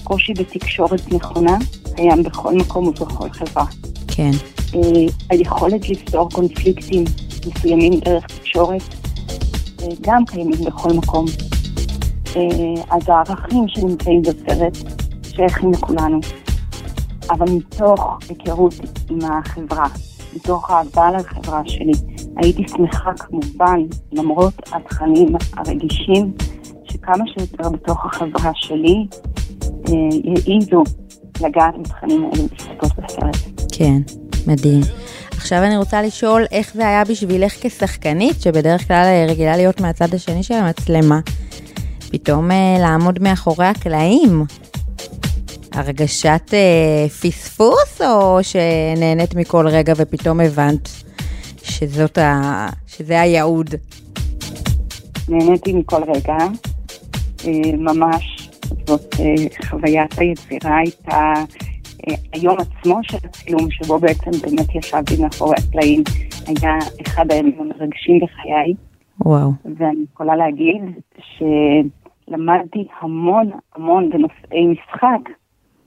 קושי 0.04 0.34
בתקשורת 0.34 1.14
נכונה 1.14 1.58
קיים 1.96 2.24
בכל 2.24 2.54
מקום 2.54 2.88
ובכל 2.88 3.30
חברה. 3.30 3.66
כן. 4.08 4.32
Uh, 4.58 4.78
היכולת 5.30 5.90
לפתור 5.90 6.30
קונפליקטים 6.30 7.04
מסוימים 7.48 8.00
דרך 8.00 8.26
תקשורת 8.26 8.82
uh, 8.82 9.84
גם 10.02 10.26
קיימים 10.26 10.66
בכל 10.66 10.94
מקום. 10.94 11.26
Uh, 12.26 12.38
אז 12.90 13.02
הערכים 13.08 13.68
שנמצאים 13.68 14.22
בסרט 14.22 14.78
שייכים 15.36 15.72
לכולנו. 15.72 16.20
אבל 17.30 17.46
מתוך 17.52 18.18
היכרות 18.30 18.74
עם 19.10 19.20
החברה, 19.22 19.88
מתוך 20.36 20.72
אהבה 20.72 21.12
לחברה 21.12 21.62
שלי, 21.66 22.11
הייתי 22.38 22.64
שמחה 22.68 23.12
כמובן, 23.18 23.80
למרות 24.12 24.54
התכנים 24.72 25.36
הרגישים, 25.58 26.32
שכמה 26.84 27.24
שיותר 27.34 27.70
בתוך 27.70 28.06
החברה 28.06 28.52
שלי 28.56 29.08
יעיזו 30.24 30.84
לגעת 31.42 31.74
בתכנים 31.80 32.24
האלה 32.24 32.44
בסרטות 32.56 32.92
בסרט. 32.98 33.38
כן, 33.72 34.02
מדהים. 34.48 34.82
עכשיו 35.32 35.64
אני 35.64 35.78
רוצה 35.78 36.02
לשאול 36.02 36.46
איך 36.52 36.74
זה 36.74 36.88
היה 36.88 37.04
בשבילך 37.04 37.54
כשחקנית, 37.62 38.42
שבדרך 38.42 38.88
כלל 38.88 39.26
רגילה 39.30 39.58
להיות 39.58 39.82
מהצד 39.82 40.14
השני 40.14 40.44
של 40.44 40.54
המצלמה, 40.54 41.20
פתאום 42.12 42.52
אה, 42.52 42.78
לעמוד 42.80 43.24
מאחורי 43.24 43.66
הקלעים. 43.66 44.46
הרגשת 45.74 46.54
אה, 46.54 47.10
פספוס, 47.10 48.02
או 48.02 48.40
שנהנית 48.42 49.36
מכל 49.36 49.68
רגע 49.68 49.94
ופתאום 49.98 50.40
הבנת 50.40 50.90
שזאת 51.64 52.18
ה... 52.18 52.68
שזה 52.88 53.22
הייעוד? 53.22 53.70
נהניתי 55.30 55.74
מכל 55.74 56.04
רגע, 56.04 56.38
אה, 57.48 57.78
ממש 57.78 58.50
זאת 58.88 59.16
אה, 59.20 59.66
חוויית 59.70 60.20
היצירה 60.20 60.78
הייתה 60.78 61.34
אה, 62.08 62.16
היום 62.34 62.58
עצמו 62.60 63.00
של 63.04 63.18
הצילום, 63.24 63.72
שבו 63.72 64.00
בעצם 64.00 64.32
באמת 64.32 64.76
ישבתי 64.76 65.22
מאחורי 65.22 65.56
הקלעים, 65.68 66.04
היה 66.48 66.78
אחד 67.02 67.32
הימים 67.32 67.56
המרגשים 67.60 68.20
בחיי. 68.20 68.74
וואו. 69.26 69.52
ואני 69.78 70.06
יכולה 70.14 70.36
להגיד 70.36 70.82
שלמדתי 71.20 72.88
המון 73.02 73.52
המון 73.76 74.10
בנושאי 74.10 74.68
משחק 74.68 75.30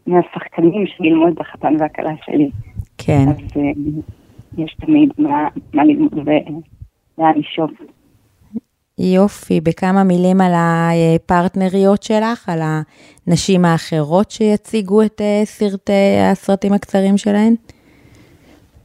מהשחקנים 0.06 0.87
שגילמו 0.87 1.28
את 1.28 1.40
החתן 1.40 1.74
והכלה 1.78 2.12
שלי. 2.24 2.50
כן. 2.98 3.28
אז 3.28 3.62
יש 4.59 4.77
תמיד 4.81 5.09
מה, 5.19 5.49
מה 5.75 5.85
ללמוד 5.85 6.12
ולאן 6.14 7.33
לשאוף. 7.37 7.71
יופי, 8.99 9.61
בכמה 9.61 10.05
מילים 10.05 10.40
על 10.40 10.53
הפרטנריות 10.55 12.03
שלך, 12.03 12.49
על 12.49 12.61
הנשים 12.62 13.64
האחרות 13.64 14.31
שיציגו 14.31 15.03
את 15.03 15.21
אה, 15.21 15.40
סרטי 15.45 15.93
הסרטים 16.33 16.73
הקצרים 16.73 17.17
שלהן? 17.17 17.55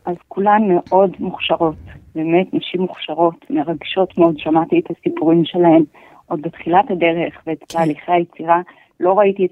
אז 0.06 0.16
כולן 0.28 0.62
מאוד 0.68 1.12
מוכשרות, 1.20 1.76
באמת 2.16 2.54
נשים 2.54 2.82
מוכשרות, 2.82 3.46
מרגשות 3.50 4.18
מאוד, 4.18 4.38
שמעתי 4.38 4.80
את 4.80 4.92
הסיפורים 4.92 5.46
שלהן 5.46 5.84
עוד 6.26 6.42
בתחילת 6.42 6.92
הדרך 6.92 7.34
ואת 7.48 7.60
כן. 7.60 7.66
תהליכי 7.78 8.12
היצירה. 8.12 8.62
לא 9.00 9.20
ראיתי 9.20 9.46
את 9.46 9.52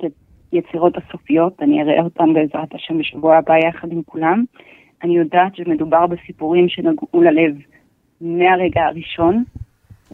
היצירות 0.52 0.94
הסופיות, 0.98 1.54
אני 1.62 1.82
אראה 1.82 2.04
אותן 2.04 2.34
בעזרת 2.34 2.76
השם 2.76 2.98
בשבוע 2.98 3.38
הבא 3.38 3.58
יחד 3.58 3.92
עם 3.92 4.02
כולם. 4.06 4.44
אני 5.04 5.18
יודעת 5.18 5.56
שמדובר 5.56 6.08
בסיפורים 6.08 6.70
שנגעו 6.70 7.22
ללב 7.22 7.56
מהרגע 8.22 8.86
הראשון, 8.86 9.44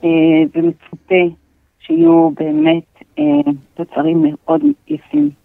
אה, 0.03 0.09
ומצופה 0.55 1.35
שיהיו 1.79 2.29
באמת 2.29 3.03
אה, 3.19 3.51
תוצרים 3.73 4.23
מאוד 4.23 4.61
יפים. 4.87 5.42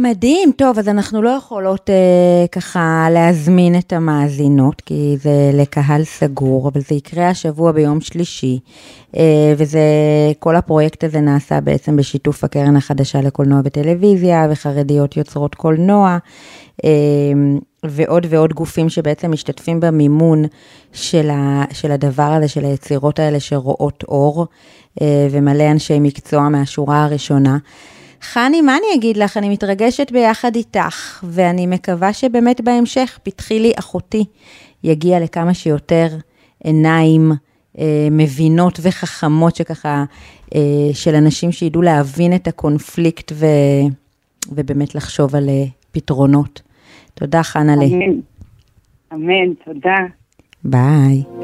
מדהים, 0.00 0.52
טוב, 0.56 0.78
אז 0.78 0.88
אנחנו 0.88 1.22
לא 1.22 1.30
יכולות 1.30 1.90
אה, 1.90 2.46
ככה 2.52 3.08
להזמין 3.10 3.78
את 3.78 3.92
המאזינות, 3.92 4.80
כי 4.80 5.16
זה 5.22 5.50
לקהל 5.54 6.04
סגור, 6.04 6.68
אבל 6.68 6.80
זה 6.80 6.94
יקרה 6.94 7.28
השבוע 7.28 7.72
ביום 7.72 8.00
שלישי, 8.00 8.58
אה, 9.16 9.54
וזה, 9.56 9.80
כל 10.38 10.56
הפרויקט 10.56 11.04
הזה 11.04 11.20
נעשה 11.20 11.60
בעצם 11.60 11.96
בשיתוף 11.96 12.44
הקרן 12.44 12.76
החדשה 12.76 13.20
לקולנוע 13.20 13.60
וטלוויזיה, 13.64 14.46
וחרדיות 14.50 15.16
יוצרות 15.16 15.54
קולנוע, 15.54 16.18
אה, 16.84 16.90
ועוד 17.84 18.26
ועוד 18.30 18.52
גופים 18.52 18.88
שבעצם 18.88 19.32
משתתפים 19.32 19.80
במימון 19.80 20.44
של, 20.92 21.30
ה, 21.30 21.64
של 21.72 21.90
הדבר 21.90 22.22
הזה, 22.22 22.48
של 22.48 22.64
היצירות 22.64 23.18
האלה 23.18 23.40
שרואות 23.40 24.04
אור, 24.08 24.46
אה, 25.00 25.28
ומלא 25.30 25.70
אנשי 25.70 26.00
מקצוע 26.00 26.48
מהשורה 26.48 27.04
הראשונה. 27.04 27.58
חני, 28.22 28.62
מה 28.62 28.76
אני 28.76 28.86
אגיד 28.94 29.16
לך? 29.16 29.36
אני 29.36 29.48
מתרגשת 29.48 30.12
ביחד 30.12 30.56
איתך, 30.56 31.24
ואני 31.24 31.66
מקווה 31.66 32.12
שבאמת 32.12 32.60
בהמשך 32.60 33.18
פתחי 33.22 33.60
לי 33.60 33.72
אחותי 33.78 34.24
יגיע 34.84 35.20
לכמה 35.20 35.54
שיותר 35.54 36.08
עיניים 36.64 37.32
אה, 37.78 38.08
מבינות 38.10 38.78
וחכמות 38.82 39.56
שככה, 39.56 40.04
אה, 40.54 40.60
של 40.92 41.14
אנשים 41.14 41.52
שידעו 41.52 41.82
להבין 41.82 42.34
את 42.34 42.48
הקונפליקט 42.48 43.32
ו, 43.34 43.46
ובאמת 44.52 44.94
לחשוב 44.94 45.36
על 45.36 45.48
אה, 45.48 45.64
פתרונות. 45.92 46.62
תודה, 47.14 47.42
חנה 47.42 47.76
לי. 47.76 47.86
אמן. 47.86 48.20
אמן, 49.12 49.54
תודה. 49.64 49.96
ביי. 50.64 51.37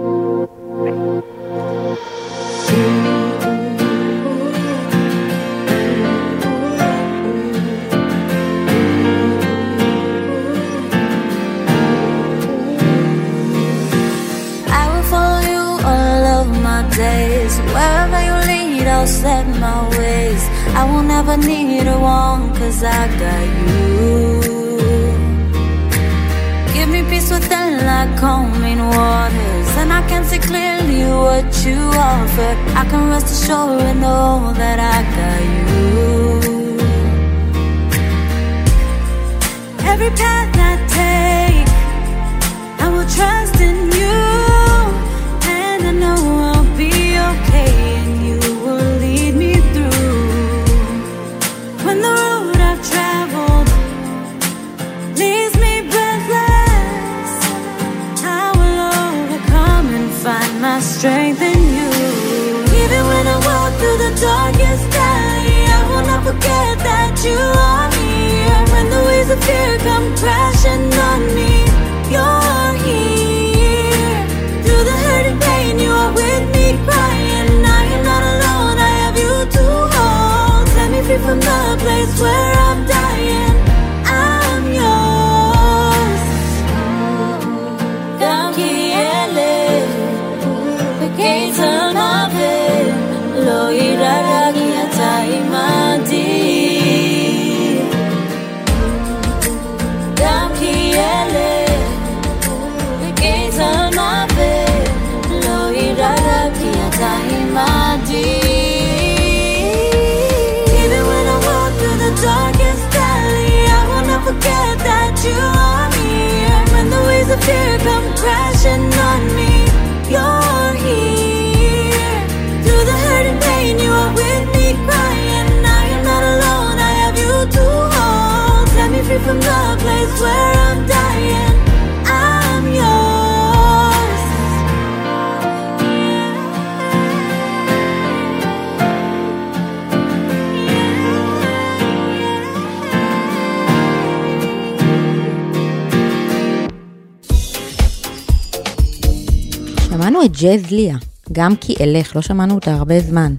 שמענו 150.04 150.24
את 150.24 150.36
ג'אז 150.40 150.70
ליה, 150.70 150.96
גם 151.32 151.56
כי 151.56 151.74
אלך, 151.80 152.16
לא 152.16 152.22
שמענו 152.22 152.54
אותה 152.54 152.74
הרבה 152.74 153.00
זמן. 153.00 153.34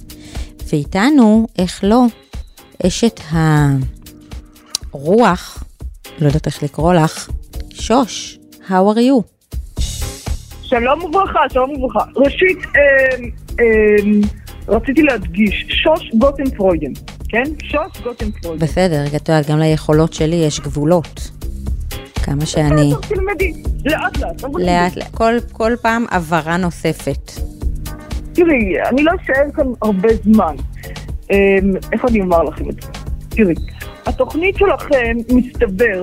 ואיתנו, 0.70 1.48
איך 1.58 1.84
לא, 1.84 2.06
אשת 2.88 3.20
הרוח, 4.92 5.64
לא 6.20 6.28
יודעת 6.28 6.48
איך 6.48 6.64
לקרוא 6.64 6.94
לך, 6.94 7.30
שוש, 7.70 8.40
how 8.68 8.96
are 8.96 8.98
you? 8.98 9.24
שלום 10.64 11.04
וברכה, 11.04 11.40
שלום 11.54 11.72
וברכה. 11.72 12.04
ראשית, 12.16 12.58
אה, 12.76 12.82
אה, 13.60 13.66
רציתי 14.68 15.02
להדגיש, 15.02 15.66
שוש 15.70 16.12
גוטן 16.14 16.50
פרוידן, 16.50 16.92
כן? 17.30 17.44
שוש 17.64 18.02
גוטן 18.04 18.32
פרוידן. 18.32 18.66
בסדר, 18.66 19.06
את 19.08 19.30
יודעת, 19.30 19.50
גם 19.50 19.60
ליכולות 19.60 20.14
שלי 20.14 20.36
יש 20.36 20.60
גבולות. 20.60 21.32
כמה 22.24 22.46
שאני... 22.46 22.94
תלמדי, 23.08 23.54
לאט 23.86 24.18
לאט. 24.18 24.42
לאט 24.44 24.96
לאט, 24.96 25.12
כל, 25.12 25.34
כל 25.52 25.72
פעם 25.82 26.06
הבהרה 26.12 26.58
נוספת. 26.58 27.32
תראי, 28.34 28.82
אני 28.90 29.04
לא 29.04 29.12
אשאר 29.24 29.52
כאן 29.56 29.66
הרבה 29.82 30.10
זמן. 30.24 30.56
אה, 31.32 31.58
איך 31.92 32.06
אני 32.06 32.22
אומר 32.22 32.44
לכם 32.44 32.70
את 32.70 32.82
זה? 32.82 32.90
תראי, 33.30 33.56
התוכנית 34.06 34.56
שלכם, 34.58 35.18
מסתבר, 35.36 36.02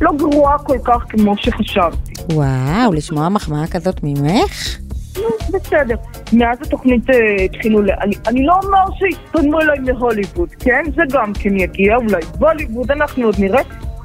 לא 0.00 0.10
גרועה 0.18 0.58
כל 0.58 0.78
כך 0.84 1.04
כמו 1.08 1.36
שחשבתי. 1.36 2.12
וואו, 2.32 2.92
לשמוע 2.92 3.28
מחמאה 3.28 3.66
כזאת 3.66 4.00
ממך? 4.02 4.78
נו, 5.16 5.58
בסדר. 5.58 5.96
מאז 6.32 6.58
התוכנית 6.62 7.10
אה, 7.10 7.44
התחילו 7.44 7.82
ל... 7.82 7.90
אני, 7.90 8.14
אני 8.26 8.46
לא 8.46 8.54
אומר 8.62 8.84
שיתפנו 8.98 9.60
אליי 9.60 9.78
מהוליווד, 9.78 10.48
כן? 10.50 10.84
זה 10.96 11.02
גם 11.12 11.32
כן 11.32 11.60
יגיע, 11.60 11.96
אולי 11.96 12.22
בוליווד, 12.38 12.90
אנחנו 12.90 13.24
עוד 13.24 13.34
נראה. 13.38 13.62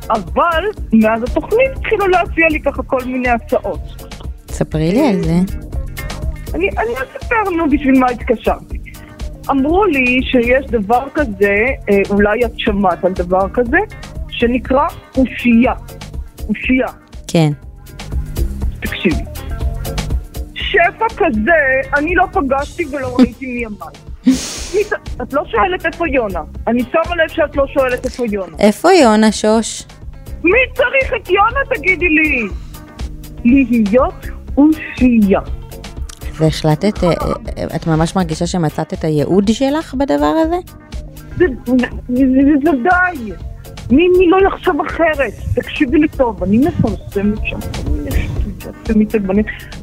אבל 0.10 0.63
מאז 0.93 1.23
התוכנית 1.23 1.71
התחילו 1.75 2.08
להציע 2.08 2.47
לי 2.49 2.62
ככה 2.62 2.84
כל 2.84 3.04
מיני 3.06 3.30
הצעות. 3.30 3.80
ספרי 4.49 4.91
לי 4.91 5.10
על 5.10 5.23
זה. 5.23 5.34
אני, 6.54 6.69
אני 6.77 6.93
אספר, 6.93 7.49
נו, 7.58 7.69
בשביל 7.69 7.99
מה 7.99 8.08
התקשרתי. 8.08 8.77
אמרו 9.52 9.86
לי 9.86 10.20
שיש 10.24 10.66
דבר 10.66 11.04
כזה, 11.14 11.56
אה, 11.90 12.02
אולי 12.10 12.46
את 12.46 12.52
שמעת 12.58 13.06
על 13.06 13.12
דבר 13.14 13.50
כזה, 13.54 13.78
שנקרא 14.30 14.88
אושייה. 15.18 15.74
אושייה. 16.50 16.88
כן. 17.28 17.52
תקשיבי. 18.80 19.24
שפע 20.54 21.06
כזה, 21.18 21.90
אני 21.98 22.16
לא 22.16 22.26
פגשתי 22.32 22.86
ולא 22.92 23.16
ראיתי 23.20 23.46
מי 23.46 23.66
אמר. 23.66 23.88
את 25.22 25.34
לא 25.34 25.44
שואלת 25.46 25.86
איפה 25.86 26.08
יונה. 26.08 26.42
אני 26.68 26.84
שמה 26.84 27.16
לב 27.16 27.30
שאת 27.30 27.56
לא 27.56 27.66
שואלת 27.68 28.06
איפה 28.06 28.24
יונה. 28.32 28.58
איפה 28.60 28.94
יונה 28.94 29.32
שוש? 29.32 29.84
מי 30.44 30.60
צריך 30.74 31.14
את 31.22 31.30
יונה, 31.30 31.60
תגידי 31.76 32.10
לי? 32.10 32.48
להיות 33.46 34.26
אושייה. 34.58 35.61
והחלטת, 36.41 37.04
אה, 37.04 37.10
אה, 37.10 37.75
את 37.75 37.88
ממש 37.88 38.15
מרגישה 38.15 38.47
שמצאת 38.47 38.93
את 38.93 39.04
הייעוד 39.04 39.47
שלך 39.47 39.93
בדבר 39.93 40.34
הזה? 40.45 40.58
זה 41.38 42.71
די. 42.84 43.32
מי 43.91 44.08
מי 44.17 44.27
לא 44.27 44.38
יחשוב 44.47 44.82
אחרת? 44.82 45.34
תקשיבי 45.56 45.97
לי 45.97 46.08
טוב, 46.08 46.43
אני 46.43 46.58
מפרסמת 46.58 47.39
שם 47.43 47.60
כל 47.60 47.89
מיני 47.91 48.12
שטויות 48.12 49.15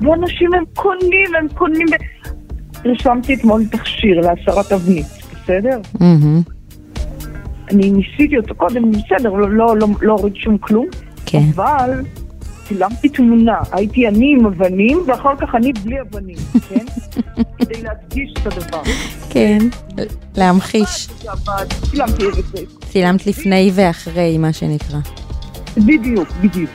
ואנשים 0.01 0.55
הם 0.55 0.64
קונים, 0.75 1.35
הם 1.38 1.49
קונים. 1.55 1.87
רשמתי 2.85 3.35
אתמול 3.35 3.64
תכשיר 3.71 4.21
להסרת 4.21 4.68
תבנית, 4.68 5.07
בסדר? 5.33 5.81
אני 7.71 7.90
ניסיתי 7.90 8.38
אותו 8.38 8.55
קודם, 8.55 8.92
בסדר, 8.92 9.31
לא, 9.31 9.51
לא, 9.51 9.77
לא, 9.77 9.87
לא 10.03 10.12
הוריד 10.12 10.37
שום 10.37 10.59
כלום, 10.59 10.87
כן. 11.27 11.42
אבל 11.55 11.90
צילמתי 12.69 13.09
תמונה, 13.09 13.59
הייתי 13.73 14.09
אני 14.09 14.35
עם 14.39 14.47
אבנים, 14.47 14.99
ואחר 15.07 15.37
כך 15.41 15.55
אני 15.55 15.73
בלי 15.73 15.97
אבנים, 16.01 16.37
כן? 16.69 16.85
כדי 17.59 17.83
להדגיש 17.83 18.33
את 18.33 18.47
הדבר. 18.47 18.83
כן, 19.31 19.59
להמחיש. 20.37 21.09
צילמת 22.93 23.27
לפני 23.27 23.71
ואחרי, 23.75 24.39
מה 24.39 24.53
שנקרא. 24.53 24.99
בדיוק, 25.77 26.29
בדיוק. 26.43 26.71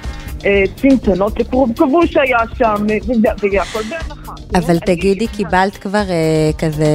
אה, 0.45 0.63
צנצנות 0.75 1.39
לכרוב 1.39 1.71
כבוש 1.75 2.17
היה 2.17 2.37
שם, 2.57 2.85
אה, 2.89 2.97
והכל 3.51 3.79
בהנחה. 3.89 4.33
אבל 4.55 4.69
אני- 4.69 4.79
תגידי, 4.95 5.27
קיבלת 5.27 5.77
כבר 5.77 6.09
אה, 6.09 6.51
כזה 6.57 6.85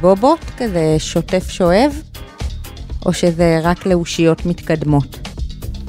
בובות, 0.00 0.44
כזה 0.56 0.96
שוטף 0.98 1.50
שואב? 1.50 2.02
או 3.06 3.12
שזה 3.12 3.58
רק 3.62 3.86
לאושיות 3.86 4.46
מתקדמות? 4.46 5.28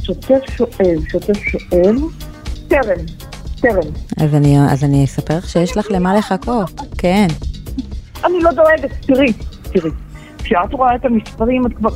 שוטף 0.03 0.39
שואל, 0.57 0.95
שוטף 1.11 1.37
שואל. 1.37 1.95
טרם, 2.69 3.05
טרם. 3.61 3.91
אז 4.17 4.35
אני, 4.35 4.59
אז 4.71 4.83
אני 4.83 5.05
אספר 5.05 5.37
לך 5.37 5.49
שיש 5.49 5.77
לך 5.77 5.91
למה 5.91 6.13
לחכות, 6.13 6.81
כן. 6.97 7.27
אני 8.25 8.39
לא 8.41 8.51
דואגת, 8.51 8.91
תראי, 9.01 9.33
תראי. 9.63 9.91
כשאת 10.37 10.73
רואה 10.73 10.95
את 10.95 11.05
המספרים 11.05 11.65
את 11.65 11.73
כבר... 11.73 11.89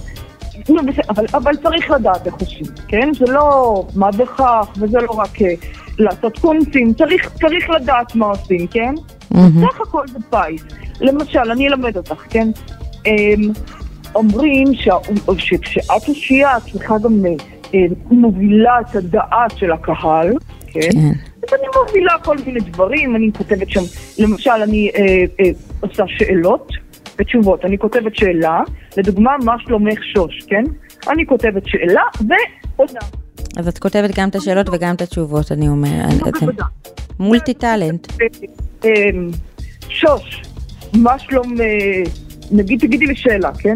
אבל, 1.10 1.26
אבל 1.34 1.56
צריך 1.56 1.92
לדעת 1.92 2.28
איך 2.28 2.34
עושים, 2.34 2.66
כן? 2.88 3.10
זה 3.20 3.26
לא 3.26 3.86
מה 3.96 4.12
בכך, 4.12 4.68
וזה 4.78 5.00
לא 5.00 5.12
רק 5.12 5.42
אה, 5.42 5.54
לעשות 6.00 6.38
קונצים, 6.38 6.94
צריך, 6.94 7.30
צריך 7.34 7.70
לדעת 7.70 8.16
מה 8.16 8.26
עושים, 8.26 8.68
כן? 8.68 8.94
מהמם. 9.32 9.68
סך 9.68 9.82
הכל 9.82 10.08
זה 10.08 10.20
פיס. 10.30 10.64
למשל, 11.02 11.52
אני 11.52 11.68
אלמד 11.68 11.98
אותך, 11.98 12.24
כן? 12.30 12.48
אמ, 13.06 13.52
אומרים 14.16 14.68
שכשאת 15.38 16.08
אושייה, 16.08 16.58
את 16.58 16.64
צריכה 16.72 16.96
גם 17.04 17.26
אה, 17.26 17.32
אה, 17.74 17.80
מובילה 18.12 18.80
את 18.82 18.96
הדעת 18.96 19.58
של 19.58 19.72
הקהל, 19.72 20.32
כן? 20.74 20.92
כן. 20.92 21.12
אז 21.44 21.54
אני 21.54 21.68
מובילה 21.76 22.14
כל 22.24 22.38
מיני 22.46 22.60
דברים, 22.60 23.16
אני 23.16 23.32
כותבת 23.38 23.70
שם, 23.70 23.82
למשל, 24.20 24.52
אני 24.52 24.92
אה, 24.96 25.02
אה, 25.40 25.52
עושה 25.80 26.04
שאלות 26.08 26.72
ותשובות. 27.20 27.66
אני 27.66 27.78
כותבת 27.78 28.16
שאלה, 28.16 28.62
לדוגמה, 28.98 29.32
מה 29.44 29.56
שלומך 29.60 30.00
שוש, 30.04 30.46
כן? 30.48 30.64
אני 31.10 31.26
כותבת 31.26 31.64
שאלה 31.66 32.02
ועונה. 32.28 33.00
אז 33.58 33.68
את 33.68 33.78
כותבת 33.78 34.20
גם 34.20 34.30
את 34.30 34.36
השאלות 34.36 34.70
וגם 34.72 34.96
את 34.96 35.02
התשובות, 35.02 35.52
אני 35.52 35.68
אומרת. 35.68 36.34
בוודאי. 36.40 36.66
מולטי 37.20 37.54
טאלנט. 37.54 38.08
אה, 38.86 38.90
שוש, 39.90 40.42
מה 40.94 41.20
שלום, 41.20 41.54
נגיד, 42.52 42.80
תגידי 42.80 43.06
לי 43.06 43.16
שאלה, 43.16 43.52
כן? 43.60 43.76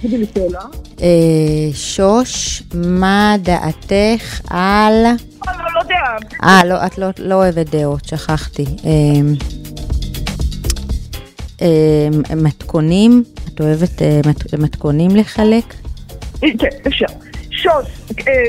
תגידי 0.00 0.18
לי 0.18 0.26
שאלה. 0.34 0.60
אה, 1.00 1.74
שוש, 1.74 2.62
מה 2.74 3.36
דעתך 3.42 4.40
על... 4.50 5.04
אה, 5.48 5.52
לא, 5.58 5.74
לא 5.74 5.80
יודע. 5.80 6.26
אה, 6.44 6.64
לא, 6.64 6.86
את 6.86 6.98
לא, 6.98 7.06
לא 7.18 7.34
אוהבת 7.34 7.70
דעות, 7.70 8.04
שכחתי. 8.04 8.64
אה, 11.60 11.68
מתכונים, 12.36 13.24
את 13.54 13.60
אוהבת 13.60 14.02
מת, 14.26 14.54
מתכונים 14.54 15.16
לחלק? 15.16 15.74
כן, 16.40 16.68
אפשר. 16.86 17.06
שוש, 17.50 17.86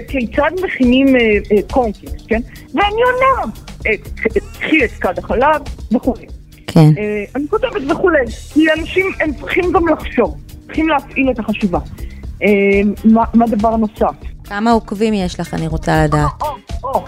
כיצד 0.08 0.52
מכינים 0.64 1.08
קורנפלקס, 1.72 2.26
כן? 2.28 2.42
ואני 2.74 3.02
עונה, 3.04 3.52
קחי 4.60 4.86
את 4.86 4.92
כד 4.92 5.20
החלב 5.20 5.62
וכולי. 5.92 6.26
כן. 6.68 6.90
אני 7.36 7.44
כותבת 7.50 7.92
וכולי, 7.92 8.26
כי 8.54 8.66
אנשים, 8.80 9.06
הם 9.20 9.34
צריכים 9.34 9.72
גם 9.72 9.88
לחשוב, 9.88 10.38
צריכים 10.70 10.88
להפעיל 10.90 11.32
את 11.32 11.40
החשיבה. 11.40 11.80
אה, 12.44 12.48
מה 13.06 13.24
מה 13.34 13.46
דבר 13.48 13.76
נוסף? 13.76 14.16
כמה 14.44 14.72
עוקבים 14.72 15.14
יש 15.14 15.40
לך, 15.40 15.54
אני 15.54 15.68
רוצה 15.68 16.04
לדעת. 16.06 16.30
או, 16.42 16.48
או, 16.84 17.04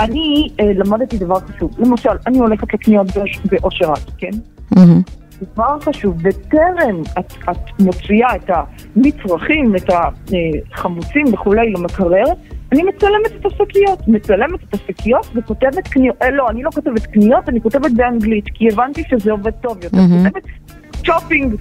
אני 0.00 0.48
אה, 0.60 0.72
למדתי 0.74 1.18
דבר 1.18 1.36
חשוב. 1.40 1.70
למשל, 1.78 2.10
אני 2.26 2.38
הולכת 2.38 2.74
לקניות 2.74 3.06
באוש- 3.16 3.40
באושר 3.44 3.90
עד, 3.92 4.10
כן? 4.18 4.30
דבר 5.54 5.80
חשוב, 5.80 6.22
בטרם 6.22 7.02
את, 7.18 7.32
את 7.50 7.80
מוציאה 7.80 8.36
את 8.36 8.50
המצרכים, 8.96 9.76
את 9.76 9.90
החמוצים 10.72 11.24
וכולי 11.34 11.72
למקרר, 11.72 12.24
אני 12.72 12.82
מצלמת 12.82 13.40
את 13.40 13.46
השקיות, 13.46 14.08
מצלמת 14.08 14.60
את 14.68 14.74
השקיות 14.74 15.26
וכותבת 15.34 15.88
קניות, 15.88 16.16
אה, 16.22 16.30
לא, 16.30 16.50
אני 16.50 16.62
לא 16.62 16.70
כותבת 16.70 17.06
קניות, 17.06 17.48
אני 17.48 17.60
כותבת 17.60 17.90
באנגלית, 17.96 18.44
כי 18.54 18.68
הבנתי 18.72 19.02
שזה 19.10 19.32
עובד 19.32 19.50
טוב 19.50 19.76
יותר. 19.84 19.96
מהמם. 19.96 20.24
כותבת 20.28 20.42
שופינג 21.02 21.54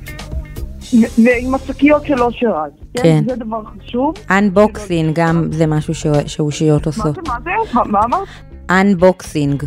עם 1.42 1.56
השקיות 1.56 2.06
של 2.06 2.22
אושר 2.24 2.56
עד. 2.56 2.72
כן. 2.94 3.24
זה 3.30 3.36
דבר 3.36 3.62
חשוב. 3.66 4.14
unboxing, 4.32 5.12
גם 5.16 5.48
זה 5.52 5.68
משהו 5.68 5.94
שאושיות 6.28 6.86
רמה 6.88 6.92
עושות. 6.92 7.16
זה, 7.16 7.22
מה 7.28 7.36
זה? 7.44 7.80
מה- 7.92 8.00
אמרת? 8.06 8.28
unboxing. 8.70 9.64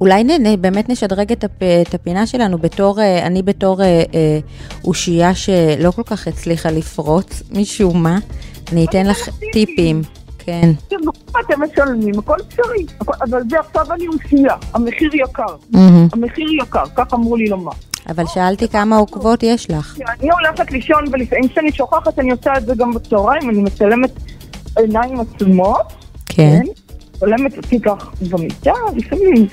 אולי 0.00 0.24
נ, 0.24 0.60
באמת 0.60 0.88
נשדרג 0.88 1.32
את, 1.32 1.44
הפ, 1.44 1.62
את 1.88 1.94
הפינה 1.94 2.26
שלנו 2.26 2.58
בתור, 2.58 3.00
אה, 3.00 3.26
אני 3.26 3.42
בתור 3.42 3.82
אה, 3.82 3.86
אה, 4.14 4.38
אושייה 4.84 5.34
שלא 5.34 5.90
כל 5.90 6.02
כך 6.02 6.28
הצליחה 6.28 6.70
לפרוץ, 6.70 7.42
משום 7.52 8.02
מה. 8.02 8.18
אני 8.72 8.84
אתן 8.84 9.06
לך 9.06 9.28
טיפים. 9.52 10.02
כן. 10.38 10.70
אתם 11.40 11.62
משלמים, 11.62 12.18
הכל 12.18 12.36
אפשרי. 12.48 12.86
אבל 13.20 13.42
זה 13.50 13.56
עכשיו 13.60 13.92
אני 13.92 14.06
אושייה, 14.08 14.54
המחיר 14.74 15.10
יקר. 15.14 15.56
המחיר 16.12 16.46
יקר, 16.62 16.84
כך 16.96 17.14
אמרו 17.14 17.36
לי 17.36 17.46
לומר. 17.46 17.72
אבל 18.08 18.26
שאלתי 18.26 18.68
כמה 18.68 18.96
עוקבות 18.96 19.42
יש 19.42 19.70
לך. 19.70 19.98
אני 20.20 20.30
הולכת 20.30 20.70
לישון, 20.70 21.04
ולפעמים 21.12 21.48
כשאני 21.48 21.72
שוכחת 21.72 22.18
אני 22.18 22.30
עושה 22.30 22.52
את 22.56 22.66
זה 22.66 22.72
גם 22.76 22.94
בצהריים, 22.94 23.50
אני 23.50 23.62
מצלמת 23.62 24.10
עיניים 24.76 25.20
עצומות, 25.20 25.92
כן. 26.26 26.60
מצלמת 27.14 27.56
אותי 27.56 27.80
כך 27.80 28.12
במיטה, 28.30 28.72
לפעמים 28.96 29.46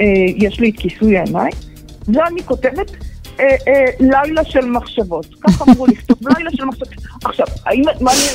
אה, 0.00 0.04
יש 0.36 0.60
לי 0.60 0.70
את 0.70 0.74
כיסוי 0.76 1.18
העיניים, 1.18 1.52
ואני 2.08 2.42
כותבת 2.44 2.90
אה, 3.40 3.44
אה, 3.68 3.84
לילה 4.00 4.44
של 4.44 4.64
מחשבות. 4.64 5.26
כך 5.42 5.68
אמרו 5.68 5.86
לכתוב, 5.86 6.18
לילה 6.28 6.50
של 6.50 6.64
מחשבות. 6.64 6.88
עכשיו, 7.24 7.46
האם, 7.66 7.82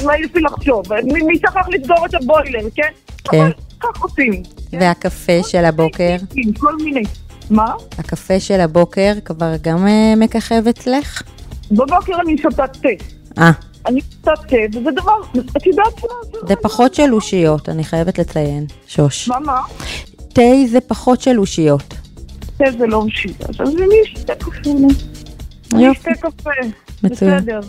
מה, 0.06 0.18
יש 0.20 0.36
לי 0.36 0.42
לחשוב? 0.42 0.94
מי 0.94 1.22
מי 1.22 1.38
שכח 1.38 1.68
לסגור 1.70 2.06
את 2.06 2.14
הבוילר, 2.14 2.70
כן? 2.76 2.92
כן. 3.32 3.40
אבל 3.40 3.52
כך 3.80 4.02
עושים. 4.02 4.44
והקפה 4.72 5.44
של 5.44 5.66
הבוקר? 5.66 6.16
כל 6.60 6.76
מיני. 6.84 7.04
מה? 7.54 7.74
הקפה 7.98 8.40
של 8.40 8.60
הבוקר 8.60 9.14
כבר 9.26 9.54
גם 9.62 9.88
אה, 9.88 10.14
מככב 10.18 10.68
אצלך? 10.68 11.24
בבוקר 11.72 12.22
אני 12.26 12.38
שותה 12.38 12.68
תה. 12.68 12.90
אה, 13.38 13.52
אני 13.86 14.02
שותה 14.02 14.32
תה, 14.48 14.78
וזה 14.80 14.92
דבר, 14.92 15.14
את 15.58 15.66
יודעת 15.66 16.04
מה? 16.04 16.48
זה 16.48 16.56
פחות 16.56 16.94
של 16.94 17.14
אושיות, 17.14 17.70
אני 17.70 17.84
חייבת 17.84 18.20
לציין, 18.20 18.66
שוש. 18.88 19.28
מה, 19.28 19.40
מה? 19.40 19.62
תה 20.34 20.42
זה 20.72 20.82
פחות 20.82 21.22
של 21.22 21.40
אושיות. 21.40 21.94
תה 22.58 22.66
זה 22.78 22.88
לא 22.88 23.06
שיטה, 23.10 23.46
אז 23.50 23.76
אני 23.76 23.96
אשתה 24.06 24.36
קפה. 24.36 24.70
אני. 25.74 25.92
אשתה 25.92 26.12
קפה. 26.22 26.50
מצוין. 27.04 27.38
בסדר. 27.38 27.60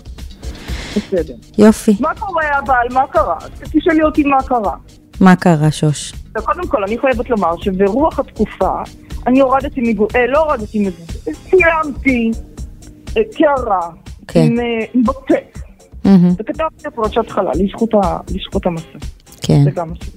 בסדר. 0.96 1.34
יופי. 1.58 1.96
מה 2.00 2.14
קורה 2.18 2.58
אבל? 2.64 2.86
מה 2.90 3.06
קרה? 3.12 3.36
תשאלי 3.60 4.02
אותי 4.02 4.22
מה 4.22 4.42
קרה. 4.42 4.74
מה 5.20 5.36
קרה, 5.36 5.70
שוש? 5.70 6.12
קודם 6.44 6.66
כל, 6.68 6.84
אני 6.84 6.98
חייבת 6.98 7.30
לומר 7.30 7.56
שברוח 7.60 8.18
התקופה, 8.18 8.82
אני 9.26 9.40
הורדתי 9.40 9.80
מגו... 9.80 10.06
אה, 10.16 10.26
לא 10.26 10.38
הורדתי 10.38 10.78
מגו... 10.78 11.32
סיימתי 11.32 12.30
אה, 13.16 13.22
קערה 13.36 13.90
כן. 14.28 14.40
עם, 14.40 14.60
אה, 14.60 15.02
מהמם, 16.04 16.34
וכתבתי 16.38 16.90
פרשת 16.94 17.30
חלל 17.30 17.50
לזכות 18.28 18.66
המסע. 18.66 18.98
כן. 19.42 19.64
זה 19.64 19.70
גם 19.70 19.92
משהו. 19.92 20.12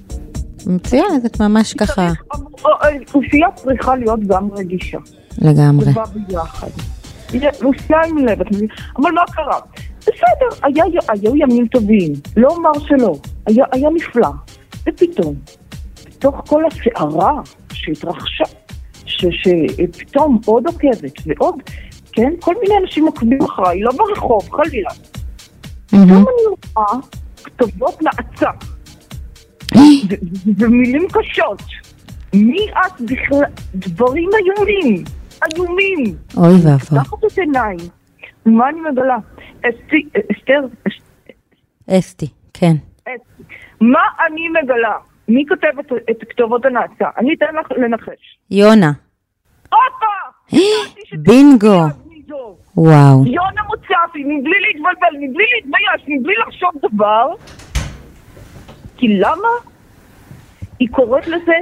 מצוין, 0.66 1.04
את 1.26 1.40
ממש 1.40 1.74
ככה 1.74 2.02
אה, 2.02 2.12
אה, 2.66 2.88
אוכלוסייה 3.06 3.48
צריכה 3.54 3.96
להיות 3.96 4.20
גם 4.20 4.48
רגישה. 4.52 4.98
לגמרי. 5.38 5.84
זה 5.84 5.92
בא 5.92 6.04
ביחד. 6.26 6.68
אוכלוסייה 7.34 7.98
עם 8.08 8.18
לב, 8.18 8.40
את 8.40 8.46
מבינה? 8.52 8.74
אבל 8.96 9.10
מה 9.10 9.22
קרה? 9.26 9.60
בסדר, 10.00 10.66
היה, 10.66 10.84
היו 11.08 11.36
ימים 11.36 11.66
טובים, 11.66 12.12
לא 12.36 12.48
אומר 12.48 12.72
שלא, 12.88 13.14
היה, 13.46 13.64
היה 13.72 13.88
נפלא. 13.90 14.28
ופתאום, 14.88 15.34
בתוך 16.06 16.42
כל 16.46 16.62
הסערה 16.66 17.32
שהתרחשה, 17.72 18.44
שפתאום 19.08 20.40
עוד 20.46 20.66
עוקבת 20.66 21.12
ועוד, 21.26 21.54
כן, 22.12 22.32
כל 22.40 22.54
מיני 22.62 22.74
אנשים 22.82 23.06
עוקבים 23.06 23.38
אחריי, 23.42 23.80
לא 23.80 23.90
ברחוב, 23.92 24.48
חלילה. 24.50 24.90
פתאום 25.86 26.10
אני 26.10 26.56
רואה 26.76 26.86
כתובות 27.44 28.02
נאצה. 28.02 28.50
ומילים 30.58 31.06
קשות. 31.12 31.62
מי 32.34 32.66
את 32.70 33.00
בכלל? 33.00 33.44
דברים 33.74 34.28
איומים. 34.46 35.04
איומים. 35.54 36.16
אוי 36.36 36.52
ואבוי. 36.54 36.78
פותחת 37.00 37.24
את 37.32 37.38
עיניי. 37.38 37.76
ומה 38.46 38.68
אני 38.68 38.78
מגלה? 38.92 39.16
אסתי, 39.60 40.08
אסתר, 40.32 40.60
אס- 40.88 41.28
אסתי, 41.90 42.26
כן. 42.54 42.76
אסתי. 43.04 43.42
מה 43.80 44.00
אני 44.26 44.48
מגלה? 44.48 44.92
מי 45.28 45.44
כותב 45.48 45.78
את, 45.80 45.92
את 46.10 46.28
כתובות 46.30 46.64
הנאצה? 46.64 47.08
אני 47.18 47.34
אתן 47.34 47.54
לך 47.60 47.72
לנחש. 47.72 48.38
יונה. 48.50 48.92
הופה! 49.72 50.56
בינגו. 51.26 51.82
וואו. 52.76 53.26
יונה 53.26 53.62
מוצפי, 53.66 54.24
מבלי 54.24 54.60
להתבלבל, 54.60 55.16
מבלי 55.20 55.44
להתבייש, 55.54 56.18
מבלי 56.18 56.34
לחשוב 56.46 56.70
דבר. 56.82 57.34
כי 58.96 59.08
למה? 59.08 59.48
היא 60.78 60.88
קוראת 60.90 61.26
לזה, 61.26 61.56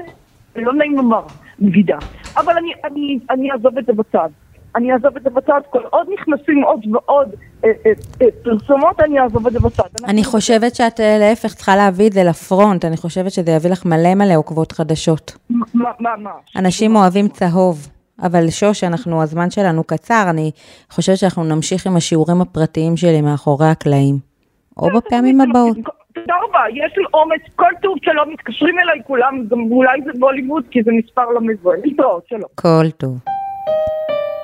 לא 0.56 0.72
נעים 0.72 0.96
לומר, 0.96 1.22
בגידה. 1.60 1.98
אבל 2.36 2.52
אני, 2.56 2.72
אני, 2.84 3.18
אני 3.30 3.52
אעזוב 3.52 3.78
את 3.78 3.86
זה 3.86 3.92
בצד. 3.92 4.28
אני 4.76 4.92
אעזוב 4.92 5.16
את 5.16 5.22
זה 5.22 5.30
בצד, 5.30 5.60
כל 5.70 5.82
עוד 5.90 6.06
נכנסים 6.12 6.62
עוד 6.62 6.80
ועוד 6.92 7.28
אה, 7.64 7.70
אה, 7.86 7.92
אה, 8.22 8.26
פרסומות, 8.42 9.00
אני 9.00 9.20
אעזוב 9.20 9.46
את 9.46 9.52
זה 9.52 9.60
בצד. 9.60 9.88
אני 10.08 10.24
חושבת 10.24 10.74
שאת 10.74 11.00
להפך 11.20 11.54
צריכה 11.54 11.76
להביא 11.76 12.08
את 12.08 12.12
זה 12.12 12.24
לפרונט, 12.24 12.84
אני 12.84 12.96
חושבת 12.96 13.30
שזה 13.30 13.50
יביא 13.52 13.70
לך 13.70 13.86
מלא 13.86 14.14
מלא 14.14 14.34
עוקבות 14.36 14.72
חדשות. 14.72 15.36
מה, 15.50 15.90
מה, 16.00 16.10
מה? 16.18 16.30
אנשים 16.56 16.96
אוהבים 16.96 17.28
צהוב, 17.28 17.86
אבל 18.22 18.50
שוש, 18.50 18.84
אנחנו, 18.84 19.22
הזמן 19.22 19.50
שלנו 19.50 19.84
קצר, 19.84 20.24
אני 20.30 20.50
חושבת 20.90 21.16
שאנחנו 21.16 21.44
נמשיך 21.44 21.86
עם 21.86 21.96
השיעורים 21.96 22.40
הפרטיים 22.40 22.96
שלי 22.96 23.20
מאחורי 23.20 23.66
הקלעים. 23.66 24.36
או 24.76 24.88
בפעמים 24.96 25.40
הבאות. 25.40 25.76
תודה 26.14 26.34
רבה, 26.48 26.60
יש 26.70 26.92
לי 26.96 27.04
אומץ, 27.14 27.40
כל 27.56 27.72
טוב 27.82 27.94
שלום, 28.02 28.30
מתקשרים 28.32 28.78
אליי 28.78 29.00
כולם, 29.06 29.46
גם 29.50 29.58
אולי 29.70 30.00
זה 30.04 30.10
בוליווד, 30.18 30.64
כי 30.70 30.82
זה 30.82 30.90
מספר 30.92 31.30
לא 31.30 31.40
מזוהה. 31.40 31.76
להתראות, 31.84 32.28
שלום. 32.28 32.48
כל 32.54 32.90
טוב. 32.96 33.18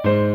אם 0.05 0.32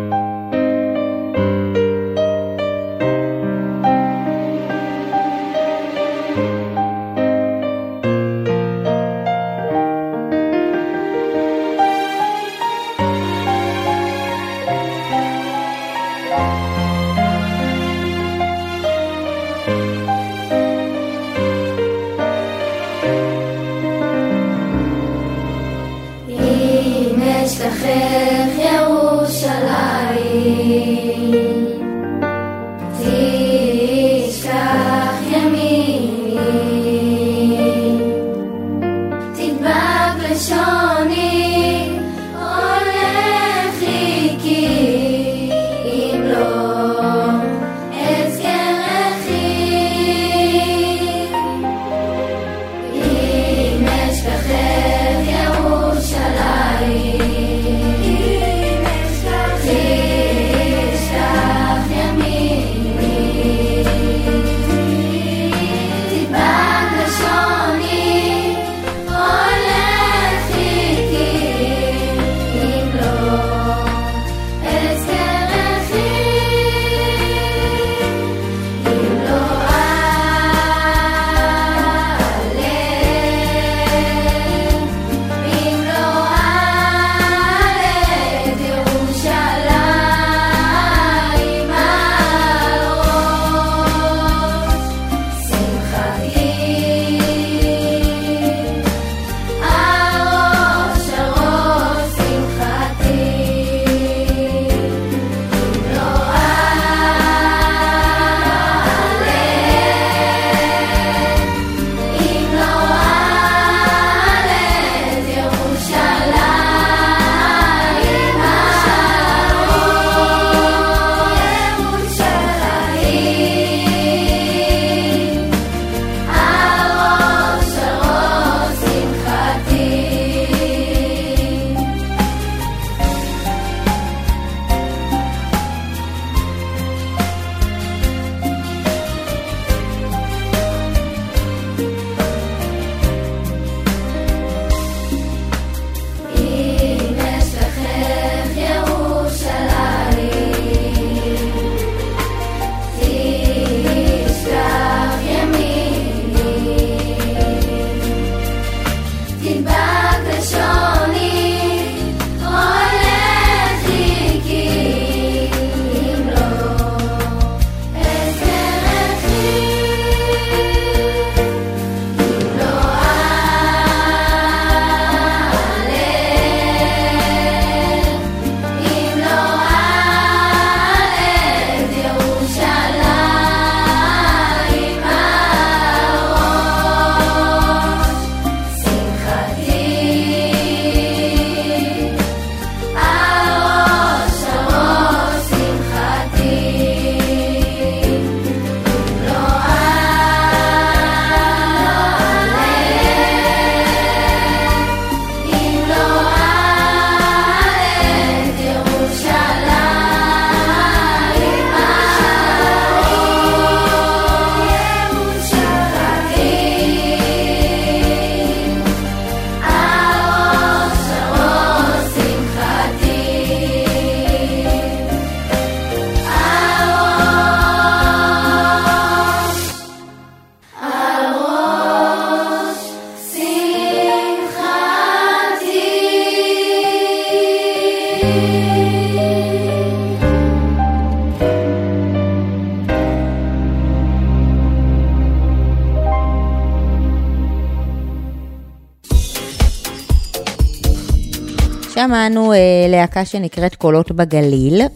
שמענו 252.07 252.53
אה, 252.53 252.57
להקה 252.89 253.25
שנקראת 253.25 253.75
קולות 253.75 254.11
בגליל, 254.11 254.81
אה, 254.81 254.87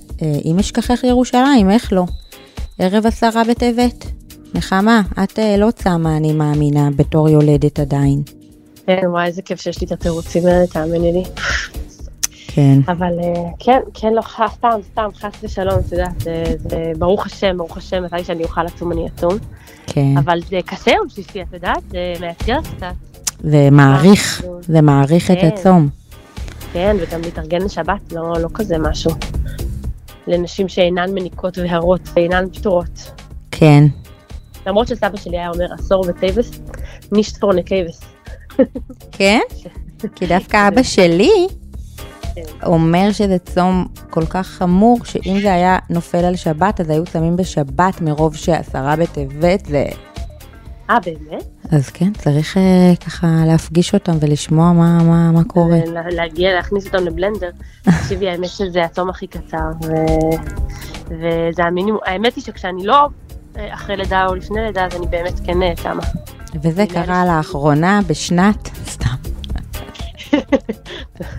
אם 0.45 0.59
אשכחך 0.59 1.03
ירושלים, 1.03 1.69
איך 1.71 1.93
לא? 1.93 2.05
ערב 2.79 3.05
עשרה 3.05 3.43
בטבת. 3.43 4.05
נחמה, 4.53 5.01
את 5.23 5.39
אה, 5.39 5.57
לא 5.57 5.71
צמה, 5.71 6.17
אני 6.17 6.33
מאמינה, 6.33 6.89
בתור 6.95 7.29
יולדת 7.29 7.79
עדיין. 7.79 8.21
כן, 8.85 9.01
וואי, 9.03 9.25
איזה 9.25 9.41
כיף 9.41 9.61
שיש 9.61 9.81
לי 9.81 9.87
את 9.87 9.91
התירוצים 9.91 10.45
האלה, 10.45 10.67
תאמיני 10.67 11.11
לי. 11.11 11.23
כן. 12.47 12.79
אבל 12.87 13.19
אה, 13.23 13.43
כן, 13.59 13.79
כן, 13.93 14.13
לא, 14.13 14.21
סתם, 14.53 14.79
סתם, 14.91 15.09
חס 15.15 15.31
ושלום, 15.43 15.79
את 15.87 15.91
יודעת, 15.91 16.19
זה, 16.19 16.43
זה 16.57 16.91
ברוך 16.97 17.25
השם, 17.25 17.57
ברוך 17.57 17.77
השם, 17.77 18.03
מתי 18.03 18.23
שאני 18.23 18.43
אוכל 18.43 18.63
לצום 18.63 18.91
אני 18.91 19.07
אצום. 19.07 19.33
כן. 19.87 20.17
אבל 20.17 20.39
זה 20.49 20.59
קשה 20.65 20.91
יום 20.91 21.09
שישי, 21.09 21.41
את 21.41 21.53
יודעת, 21.53 21.83
זה 21.89 22.13
מאתגר 22.21 22.59
קצת. 22.61 22.93
זה 23.43 23.69
מעריך, 23.71 24.43
זה 24.61 24.81
מעריך 24.81 25.31
את 25.31 25.37
כן. 25.41 25.47
הצום. 25.47 26.00
כן, 26.73 26.95
וגם 26.99 27.21
להתארגן 27.21 27.61
לשבת, 27.61 28.11
לא, 28.11 28.33
לא 28.39 28.47
כזה 28.53 28.77
משהו. 28.77 29.11
לנשים 30.27 30.67
שאינן 30.67 31.13
מניקות 31.13 31.57
והרות 31.57 32.01
ואינן 32.15 32.45
פטורות. 32.53 33.11
כן. 33.51 33.83
למרות 34.67 34.87
שסבא 34.87 35.17
שלי 35.17 35.39
היה 35.39 35.49
אומר 35.49 35.73
עשרה 35.73 36.05
בטבת, 36.07 36.51
נישט 37.11 37.37
פאר 37.37 37.53
נקבות. 37.53 38.01
כן? 39.11 39.39
כי 40.15 40.27
דווקא 40.27 40.67
אבא 40.67 40.83
שלי 40.83 41.47
אומר 42.65 43.11
שזה 43.11 43.37
צום 43.39 43.87
כל 44.09 44.25
כך 44.25 44.47
חמור, 44.47 45.05
שאם 45.05 45.39
זה 45.41 45.53
היה 45.53 45.77
נופל 45.89 46.25
על 46.25 46.35
שבת, 46.35 46.81
אז 46.81 46.89
היו 46.89 47.05
שמים 47.05 47.35
בשבת 47.35 48.01
מרוב 48.01 48.35
שעשרה 48.35 48.95
בטבת, 48.95 49.65
זה... 49.65 49.85
אה, 50.89 50.97
באמת? 50.99 51.43
אז 51.71 51.89
כן, 51.89 52.13
צריך 52.13 52.57
אה, 52.57 52.93
ככה 53.05 53.27
להפגיש 53.47 53.93
אותם 53.93 54.13
ולשמוע 54.21 54.71
מה, 54.73 54.97
מה, 55.03 55.31
מה 55.31 55.43
קורה. 55.43 55.77
לה- 55.85 56.09
להגיע, 56.09 56.53
להכניס 56.55 56.85
אותם 56.85 57.05
לבלנדר. 57.05 57.49
תקשיבי, 57.83 58.29
האמת 58.29 58.49
שזה 58.49 58.83
הצום 58.83 59.09
הכי 59.09 59.27
קצר, 59.27 59.57
ו- 59.83 60.35
וזה 61.07 61.63
המינימום. 61.63 61.99
האמת 62.05 62.35
היא 62.35 62.43
שכשאני 62.43 62.85
לא 62.85 63.07
אה, 63.57 63.73
אחרי 63.73 63.97
לידה 63.97 64.25
או 64.25 64.35
לפני 64.35 64.61
לידה, 64.61 64.85
אז 64.85 64.95
אני 64.95 65.07
באמת 65.07 65.39
כן 65.45 65.63
אה, 65.63 65.73
צמה. 65.83 66.03
וזה 66.63 66.85
קרה 66.93 67.25
לאחרונה 67.25 67.99
בשנת, 68.07 68.69
סתם. 68.85 69.07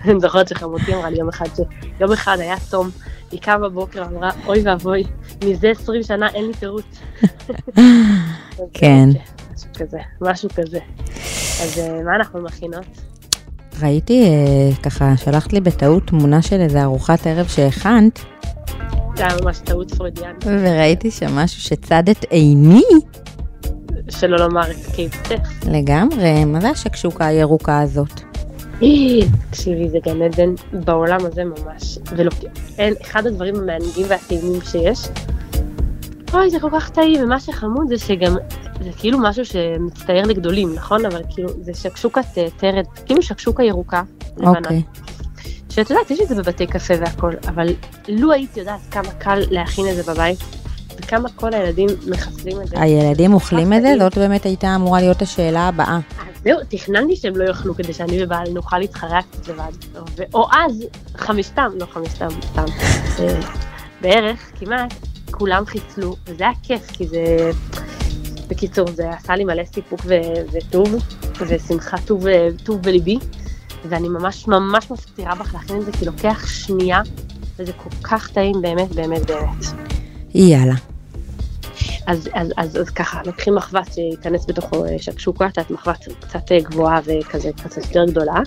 אני 0.05 0.21
זוכרת 0.21 0.49
שחמותי 0.49 0.95
אמרה 0.95 1.11
לי 1.11 1.19
יום 1.19 1.29
אחד, 1.29 1.47
שיום 1.57 2.13
אחד 2.13 2.37
היה 2.41 2.57
צום, 2.71 2.91
היא 3.31 3.41
קמה 3.41 3.59
בבוקר 3.69 4.03
ואמרה, 4.11 4.31
אוי 4.47 4.63
ואבוי, 4.65 5.05
מזה 5.45 5.71
20 5.71 6.03
שנה 6.03 6.29
אין 6.29 6.47
לי 6.47 6.53
תירוץ. 6.55 6.85
כן. 8.75 9.09
אה, 9.17 9.23
משהו 9.55 9.69
כזה, 9.75 9.99
משהו 10.21 10.49
כזה. 10.49 10.79
אז 11.63 11.79
אה, 11.79 12.03
מה 12.03 12.17
אנחנו 12.17 12.43
מכינות? 12.43 12.87
ראיתי, 13.83 14.25
אה, 14.25 14.77
ככה, 14.83 15.17
שלחת 15.17 15.53
לי 15.53 15.61
בטעות 15.61 16.07
תמונה 16.07 16.43
של 16.43 16.61
איזה 16.61 16.83
ארוחת 16.83 17.27
ערב 17.27 17.47
שהכנת, 17.47 18.19
זה 19.17 19.27
היה 19.27 19.37
ממש 19.43 19.59
טעות 19.59 19.95
פרוידיאנית, 19.95 20.45
וראיתי 20.47 21.11
שם 21.11 21.37
משהו 21.37 21.61
שצד 21.63 22.09
את 22.09 22.25
עיני 22.31 22.83
שלא 24.09 24.37
לומר 24.37 24.71
את 24.71 24.95
קיבתך. 24.95 25.67
לגמרי, 25.71 26.45
מה 26.45 26.61
זה 26.61 26.71
השקשוקה 26.71 27.27
הירוקה 27.27 27.81
הזאת? 27.81 28.21
תקשיבי, 29.51 29.89
זה 29.89 29.99
גן 30.05 30.23
עדן 30.23 30.55
בעולם 30.73 31.27
הזה 31.27 31.45
ממש. 31.45 31.99
ולא, 32.17 32.31
אין, 32.79 32.95
אחד 33.03 33.27
הדברים 33.27 33.57
המענגים 33.57 34.07
והטעימים 34.09 34.61
שיש, 34.65 35.09
אוי, 36.35 36.51
זה 36.51 36.61
כל 36.61 36.71
כך 36.73 36.91
טעים, 36.91 37.25
ומה 37.25 37.41
שחמוד 37.41 37.89
זה 37.89 37.99
שגם, 37.99 38.35
זה 38.81 38.91
כאילו 38.97 39.19
משהו 39.19 39.45
שמצטייר 39.45 40.27
לגדולים, 40.27 40.75
נכון? 40.75 41.07
אבל 41.07 41.23
כאילו, 41.31 41.49
זה 41.61 41.75
שקשוקת 41.75 42.25
אה, 42.39 42.47
טרד, 42.57 42.85
כאילו 43.07 43.23
שקשוקה 43.23 43.63
ירוקה, 43.63 44.03
לבנה. 44.37 44.59
אוקיי. 44.59 44.83
שאת 45.71 45.91
יודעת, 45.91 46.11
יש 46.11 46.21
את 46.21 46.29
זה 46.29 46.35
בבתי 46.35 46.67
קפה 46.67 46.95
והכל, 47.01 47.33
אבל 47.49 47.67
לו 48.09 48.33
הייתי 48.33 48.61
יודעת 48.61 48.81
כמה 48.91 49.11
קל 49.19 49.39
להכין 49.51 49.89
את 49.89 49.97
זה 49.97 50.13
בבית, 50.13 50.39
וכמה 50.99 51.29
כל 51.29 51.55
הילדים 51.55 51.89
מחסלים 52.11 52.63
את 52.63 52.69
זה. 52.69 52.81
הילדים 52.81 53.35
אוכלים 53.35 53.73
את 53.73 53.83
זה? 53.83 53.95
זאת 53.99 54.19
באמת 54.19 54.45
הייתה 54.45 54.75
אמורה 54.75 55.01
להיות 55.01 55.23
השאלה 55.23 55.69
הבאה. 55.69 55.97
אז 55.97 56.43
זהו, 56.45 56.59
תכננתי 56.69 57.17
שהם 57.17 57.37
לא 57.37 57.45
יאכלו 57.45 57.75
כדי 57.75 57.93
שאני 57.93 58.25
ובעל 58.25 58.49
נוכל 58.51 58.79
להתחרע 58.79 59.23
קצת 59.23 59.49
לבד. 59.49 59.73
או 60.35 60.47
אז, 60.53 60.87
חמישתם, 61.17 61.71
לא 61.81 61.87
חמישתם, 61.87 62.29
סתם. 62.53 62.65
אה, 63.19 63.41
בערך, 64.01 64.51
כמעט, 64.61 64.95
כולם 65.33 65.67
חיסלו, 65.67 66.17
וזה 66.27 66.45
היה 66.45 66.53
כיף, 66.63 66.91
כי 66.93 67.07
זה... 67.07 67.51
בקיצור, 68.49 68.91
זה 68.91 69.11
עשה 69.11 69.37
לי 69.37 69.45
מלא 69.45 69.63
סיפוק 69.65 70.01
ו- 70.05 70.43
וטוב, 70.53 70.95
ושמחה 71.49 71.97
טוב, 71.99 72.27
אה, 72.27 72.49
טוב 72.65 72.83
בליבי, 72.83 73.19
ואני 73.89 74.09
ממש 74.09 74.49
ממש 74.49 74.91
מפצירה 74.91 75.35
בך 75.35 75.55
להכין 75.55 75.81
את 75.81 75.85
זה, 75.85 75.93
כי 75.93 76.05
לוקח 76.05 76.47
שנייה, 76.47 77.01
וזה 77.59 77.73
כל 77.73 77.91
כך 78.03 78.31
טעים, 78.31 78.63
באמת, 78.63 78.89
באמת, 78.89 79.27
באמת. 79.27 79.65
יאללה. 80.35 80.75
אז, 82.07 82.29
אז, 82.33 82.53
אז, 82.57 82.77
אז 82.77 82.91
ככה, 82.91 83.21
לוקחים 83.27 83.55
מחבת 83.55 83.93
שייכנס 83.95 84.47
בתוכו 84.49 84.85
אה, 84.85 84.99
שקשוקה, 84.99 85.47
את 85.47 85.57
יודעת, 85.57 85.71
מחבת 85.71 86.05
קצת 86.21 86.53
אה, 86.53 86.61
גבוהה 86.61 87.01
וכזה 87.05 87.51
קצת 87.65 87.77
יותר 87.77 88.05
גדולה. 88.05 88.41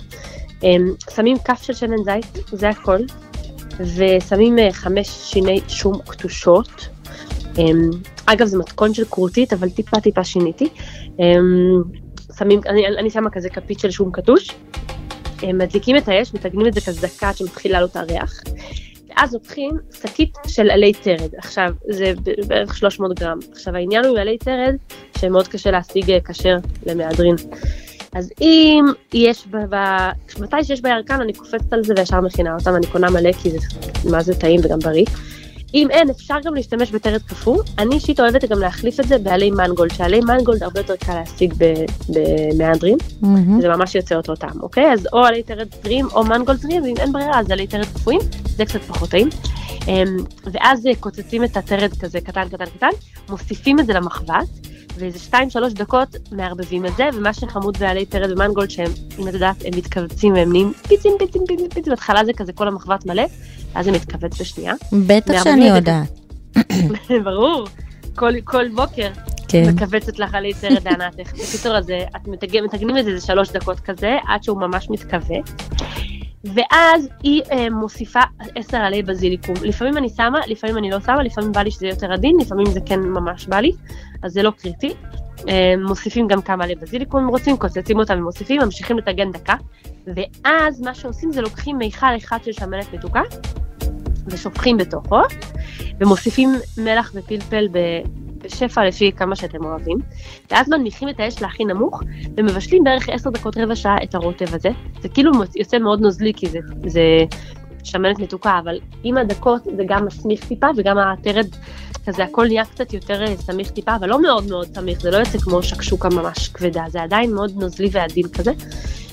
שמים 1.14 1.38
כף 1.38 1.62
של 1.62 1.72
שמן 1.72 2.04
זית, 2.04 2.38
זה 2.52 2.68
הכל, 2.68 2.98
ושמים 3.80 4.58
אה, 4.58 4.72
חמש 4.72 5.08
שיני 5.08 5.60
שום 5.68 5.98
קטושות. 6.08 6.88
אמ, 7.58 7.90
אגב, 8.26 8.46
זה 8.46 8.58
מתכון 8.58 8.94
של 8.94 9.04
כרותית, 9.04 9.52
אבל 9.52 9.70
טיפה 9.70 10.00
טיפה 10.00 10.24
שיניתי. 10.24 10.68
אמ, 11.18 11.82
שמים, 12.38 12.60
אני, 12.66 12.86
אני 12.86 13.10
שמה 13.10 13.30
כזה 13.30 13.50
כפית 13.50 13.80
של 13.80 13.90
שום 13.90 14.10
קטוש. 14.12 14.50
הם 15.42 15.58
מדליקים 15.58 15.96
את 15.96 16.08
האש, 16.08 16.34
מתגנים 16.34 16.66
את 16.66 16.74
זה 16.74 16.80
כזה 16.80 17.06
דקה 17.06 17.28
עד 17.28 17.36
שמתחיל 17.36 17.72
לעלות 17.72 17.96
הריח. 17.96 18.40
ואז 19.08 19.34
לוקחים 19.34 19.70
שקית 20.02 20.34
של 20.46 20.70
עלי 20.70 20.92
תרד. 20.92 21.34
עכשיו, 21.38 21.72
זה 21.88 22.12
בערך 22.46 22.76
300 22.76 23.20
גרם. 23.20 23.38
עכשיו, 23.52 23.76
העניין 23.76 24.04
הוא 24.04 24.16
עם 24.16 24.20
עלי 24.20 24.38
תרד, 24.38 24.74
שמאוד 25.18 25.48
קשה 25.48 25.70
להשיג 25.70 26.10
אה, 26.10 26.20
כשר 26.20 26.56
למהדרין. 26.86 27.36
אז 28.16 28.32
אם 28.40 28.84
יש, 29.12 29.46
ב- 29.46 29.74
ב- 29.74 30.10
מתי 30.40 30.64
שיש 30.64 30.80
בירקן, 30.80 31.20
אני 31.20 31.32
קופצת 31.32 31.72
על 31.72 31.84
זה 31.84 31.94
וישר 31.96 32.20
מכינה 32.20 32.54
אותם, 32.54 32.76
אני 32.76 32.86
קונה 32.86 33.10
מלא 33.10 33.32
כי 33.32 33.50
זה 33.50 33.58
מה 34.10 34.22
זה 34.22 34.34
טעים 34.34 34.60
וגם 34.64 34.78
בריא. 34.78 35.04
אם 35.74 35.90
אין, 35.90 36.10
אפשר 36.10 36.34
גם 36.44 36.54
להשתמש 36.54 36.92
בתרד 36.92 37.20
קפוא. 37.26 37.62
אני 37.78 37.94
אישית 37.94 38.20
אוהבת 38.20 38.44
גם 38.44 38.58
להחליף 38.58 39.00
את 39.00 39.08
זה 39.08 39.18
בעלי 39.18 39.50
מנגולד, 39.50 39.90
שעלי 39.92 40.20
מנגולד 40.20 40.62
הרבה 40.62 40.80
יותר 40.80 40.96
קל 40.96 41.14
להשיג 41.14 41.54
במהדרין. 42.08 42.98
מהמם. 43.22 43.60
זה 43.60 43.68
ממש 43.68 43.94
יוצא 43.94 44.14
אותו 44.14 44.36
טעם, 44.36 44.60
אוקיי? 44.60 44.92
אז 44.92 45.08
או 45.12 45.18
עלי 45.18 45.42
תרד 45.42 45.68
טריים 45.82 46.06
או 46.14 46.24
מנגולד 46.24 46.60
טריים, 46.60 46.82
ואם 46.82 46.94
אין 46.98 47.12
ברירה 47.12 47.40
אז 47.40 47.50
עלי 47.50 47.66
תרד 47.66 47.86
קפואים, 47.94 48.20
זה 48.56 48.64
קצת 48.64 48.80
פחות 48.80 49.10
טעים. 49.10 49.28
אמ, 49.88 50.16
ואז 50.52 50.86
אה, 50.86 50.92
קוצצים 51.00 51.44
את 51.44 51.56
התרד 51.56 51.90
כזה 52.00 52.20
קטן 52.20 52.48
קטן 52.48 52.66
קטן, 52.66 52.88
מוסיפים 53.28 53.80
את 53.80 53.86
זה 53.86 53.92
למחבת, 53.92 54.46
ואיזה 54.98 55.18
2-3 55.32 55.34
דקות 55.74 56.08
מערבבים 56.32 56.86
את 56.86 56.96
זה, 56.96 57.08
ומה 57.14 57.32
שחמוד 57.34 57.78
בעלי 57.78 58.06
תרד 58.06 58.30
ומנגולד 58.32 58.70
שהם, 58.70 58.90
אם 59.18 59.28
את 59.28 59.34
יודעת, 59.34 59.56
הם 59.64 59.78
מתכווצים 59.78 60.34
והם 60.34 60.50
נהיים 60.52 60.72
פיצים 60.88 61.12
פיצים 61.18 61.42
פיצים 61.48 61.68
פיצים, 61.74 61.90
בהתחלה 61.90 62.24
זה 62.24 62.32
כזה 62.32 62.52
כל 62.52 62.68
המחבת 62.68 63.06
מלא, 63.06 63.22
אז 63.74 63.84
זה 63.84 63.92
מתכווץ 63.92 64.40
בשנייה. 64.40 64.74
בטח 65.06 65.44
שאני 65.44 65.70
זה. 65.70 65.76
יודעת. 65.76 66.08
ברור, 67.24 67.66
כל, 68.14 68.32
כל 68.44 68.68
בוקר 68.68 69.08
כן. 69.48 69.70
מכווצת 69.74 70.18
לך 70.18 70.34
עלי 70.34 70.52
תרד 70.60 70.84
לענתך. 70.84 71.32
בקיצור, 71.32 71.76
אז 71.76 71.90
אה, 71.90 72.04
את 72.16 72.28
מתג- 72.28 72.60
מתגנים 72.64 72.98
את 72.98 73.04
זה 73.04 73.10
איזה 73.10 73.26
שלוש 73.26 73.50
דקות 73.50 73.80
כזה, 73.80 74.16
עד 74.28 74.42
שהוא 74.42 74.60
ממש 74.60 74.90
מתכווץ. 74.90 75.46
ואז 76.54 77.08
היא 77.22 77.42
אה, 77.52 77.70
מוסיפה 77.70 78.20
עשר 78.54 78.76
עלי 78.76 79.02
בזיליקום. 79.02 79.54
לפעמים 79.62 79.96
אני 79.96 80.08
שמה, 80.08 80.40
לפעמים 80.46 80.78
אני 80.78 80.90
לא 80.90 81.00
שמה, 81.00 81.22
לפעמים 81.22 81.52
בא 81.52 81.60
לי 81.60 81.70
שזה 81.70 81.86
יותר 81.86 82.12
עדין, 82.12 82.36
לפעמים 82.40 82.66
זה 82.66 82.80
כן 82.86 83.00
ממש 83.00 83.46
בא 83.46 83.56
לי, 83.56 83.72
אז 84.22 84.32
זה 84.32 84.42
לא 84.42 84.50
קריטי. 84.50 84.94
אה, 85.48 85.74
מוסיפים 85.88 86.26
גם 86.26 86.42
כמה 86.42 86.64
עלי 86.64 86.74
בזיליקום 86.74 87.22
אם 87.22 87.28
רוצים, 87.28 87.56
קוצצים 87.56 87.98
אותם 87.98 88.18
ומוסיפים, 88.18 88.62
ממשיכים 88.62 88.98
לטגן 88.98 89.32
דקה. 89.32 89.54
ואז 90.06 90.80
מה 90.80 90.94
שעושים 90.94 91.32
זה 91.32 91.40
לוקחים 91.40 91.78
מיכל 91.78 92.16
אחד 92.16 92.38
של 92.44 92.52
שמנת 92.52 92.94
מתוקה, 92.94 93.22
ושופכים 94.26 94.76
בתוכו, 94.76 95.20
ומוסיפים 96.00 96.50
מלח 96.78 97.12
ופלפל. 97.14 97.68
בשפע 98.44 98.84
לפי 98.84 99.12
כמה 99.12 99.36
שאתם 99.36 99.64
אוהבים, 99.64 99.98
ואז 100.50 100.68
מנמיכים 100.68 101.08
את 101.08 101.20
האש 101.20 101.42
להכי 101.42 101.64
נמוך, 101.64 102.02
ומבשלים 102.36 102.84
בערך 102.84 103.08
10 103.08 103.30
דקות 103.30 103.56
רבע 103.56 103.76
שעה 103.76 103.96
את 104.02 104.14
הרוטב 104.14 104.54
הזה. 104.54 104.68
זה 105.00 105.08
כאילו 105.08 105.32
יוצא 105.56 105.78
מאוד 105.78 106.00
נוזלי, 106.00 106.32
כי 106.36 106.46
זה, 106.46 106.58
זה 106.86 107.02
שמנת 107.84 108.18
מתוקה, 108.18 108.58
אבל 108.64 108.78
עם 109.04 109.18
הדקות 109.18 109.64
זה 109.64 109.82
גם 109.86 110.06
מסמיך 110.06 110.44
טיפה, 110.44 110.66
וגם 110.76 110.98
התרד, 110.98 111.46
כזה 112.06 112.24
הכל 112.24 112.46
נהיה 112.46 112.64
קצת 112.64 112.92
יותר 112.92 113.24
אה, 113.24 113.36
סמיך 113.36 113.70
טיפה, 113.70 113.96
אבל 113.96 114.08
לא 114.08 114.22
מאוד 114.22 114.46
מאוד 114.48 114.74
סמיך, 114.74 115.00
זה 115.00 115.10
לא 115.10 115.16
יוצא 115.16 115.38
כמו 115.38 115.62
שקשוקה 115.62 116.08
ממש 116.08 116.48
כבדה, 116.48 116.84
זה 116.88 117.02
עדיין 117.02 117.34
מאוד 117.34 117.52
נוזלי 117.56 117.88
ועדין 117.92 118.28
כזה. 118.28 118.52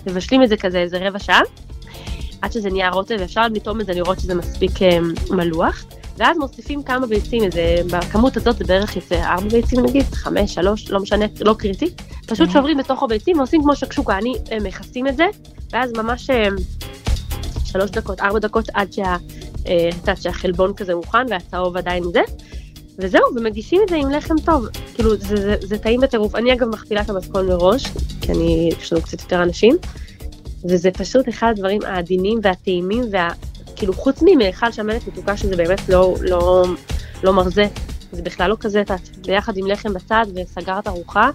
מבשלים 0.07 0.43
את 0.43 0.49
זה 0.49 0.57
כזה 0.57 0.79
איזה 0.79 1.07
רבע 1.07 1.19
שעה, 1.19 1.41
עד 2.41 2.51
שזה 2.51 2.69
נהיה 2.69 2.89
רוטב, 2.89 3.15
ואפשר 3.19 3.47
לטעום 3.47 3.81
את 3.81 3.85
זה 3.85 3.93
לראות 3.93 4.19
שזה 4.19 4.35
מספיק 4.35 4.81
אה, 4.81 4.97
מלוח. 5.29 5.85
ואז 6.17 6.37
מוסיפים 6.37 6.83
כמה 6.83 7.07
ביצים, 7.07 7.43
איזה, 7.43 7.75
בכמות 7.91 8.37
הזאת 8.37 8.57
זה 8.57 8.63
בערך 8.63 8.95
יוצא 8.95 9.23
ארבע 9.23 9.49
ביצים 9.49 9.79
נגיד, 9.79 10.03
חמש, 10.03 10.53
שלוש, 10.53 10.91
לא 10.91 10.99
משנה, 10.99 11.25
לא 11.41 11.53
קריטי. 11.53 11.89
פשוט 12.27 12.49
שוברים 12.49 12.77
בתוכו 12.77 13.07
ביצים 13.07 13.37
ועושים 13.37 13.61
כמו 13.61 13.75
שקשוקה, 13.75 14.17
אני, 14.17 14.33
הם 14.51 14.63
מכסים 14.63 15.07
את 15.07 15.17
זה, 15.17 15.25
ואז 15.71 15.91
ממש 15.93 16.29
אה, 16.29 16.47
שלוש 17.65 17.91
דקות, 17.91 18.19
ארבע 18.19 18.39
דקות 18.39 18.69
עד 18.73 18.93
שה... 18.93 19.15
אה, 19.67 20.15
שהחלבון 20.15 20.73
כזה 20.73 20.95
מוכן 20.95 21.25
והצהוב 21.29 21.77
עדיין 21.77 22.03
זה. 22.03 22.21
וזהו, 22.99 23.21
ומגישים 23.35 23.81
את 23.83 23.89
זה 23.89 23.95
עם 23.95 24.09
לחם 24.09 24.35
טוב. 24.45 24.67
כאילו, 24.93 25.15
זה, 25.15 25.35
זה, 25.35 25.55
זה 25.61 25.77
טעים 25.77 26.01
בטירוף. 26.01 26.35
אני 26.35 26.53
אגב 26.53 26.67
מכפילה 26.67 27.01
את 27.01 27.09
המתכון 27.09 27.47
מראש, 27.47 27.83
כי 28.21 28.31
אני, 28.31 28.69
יש 28.79 28.93
לנו 28.93 29.01
קצת 29.01 29.21
יותר 29.21 29.43
אנשים, 29.43 29.75
וזה 30.69 30.91
פשוט 30.91 31.29
אחד 31.29 31.47
הדברים 31.51 31.81
העדינים 31.81 32.39
והטעימים, 32.43 33.03
וה... 33.11 33.29
כאילו, 33.83 33.93
חוץ 33.93 34.23
ממאכל 34.25 34.71
שמנת 34.71 35.07
מתוקה, 35.07 35.37
שזה 35.37 35.55
באמת 35.55 35.89
לא, 35.89 36.15
לא, 36.21 36.65
לא 37.23 37.33
מרזה, 37.33 37.65
זה 38.11 38.21
בכלל 38.21 38.49
לא 38.49 38.55
כזה, 38.59 38.81
את 38.81 38.89
יודעת, 38.89 39.09
ביחד 39.17 39.57
עם 39.57 39.67
לחם 39.67 39.93
בצד, 39.93 40.25
וסגרת 40.35 40.87
ארוחה, 40.87 41.29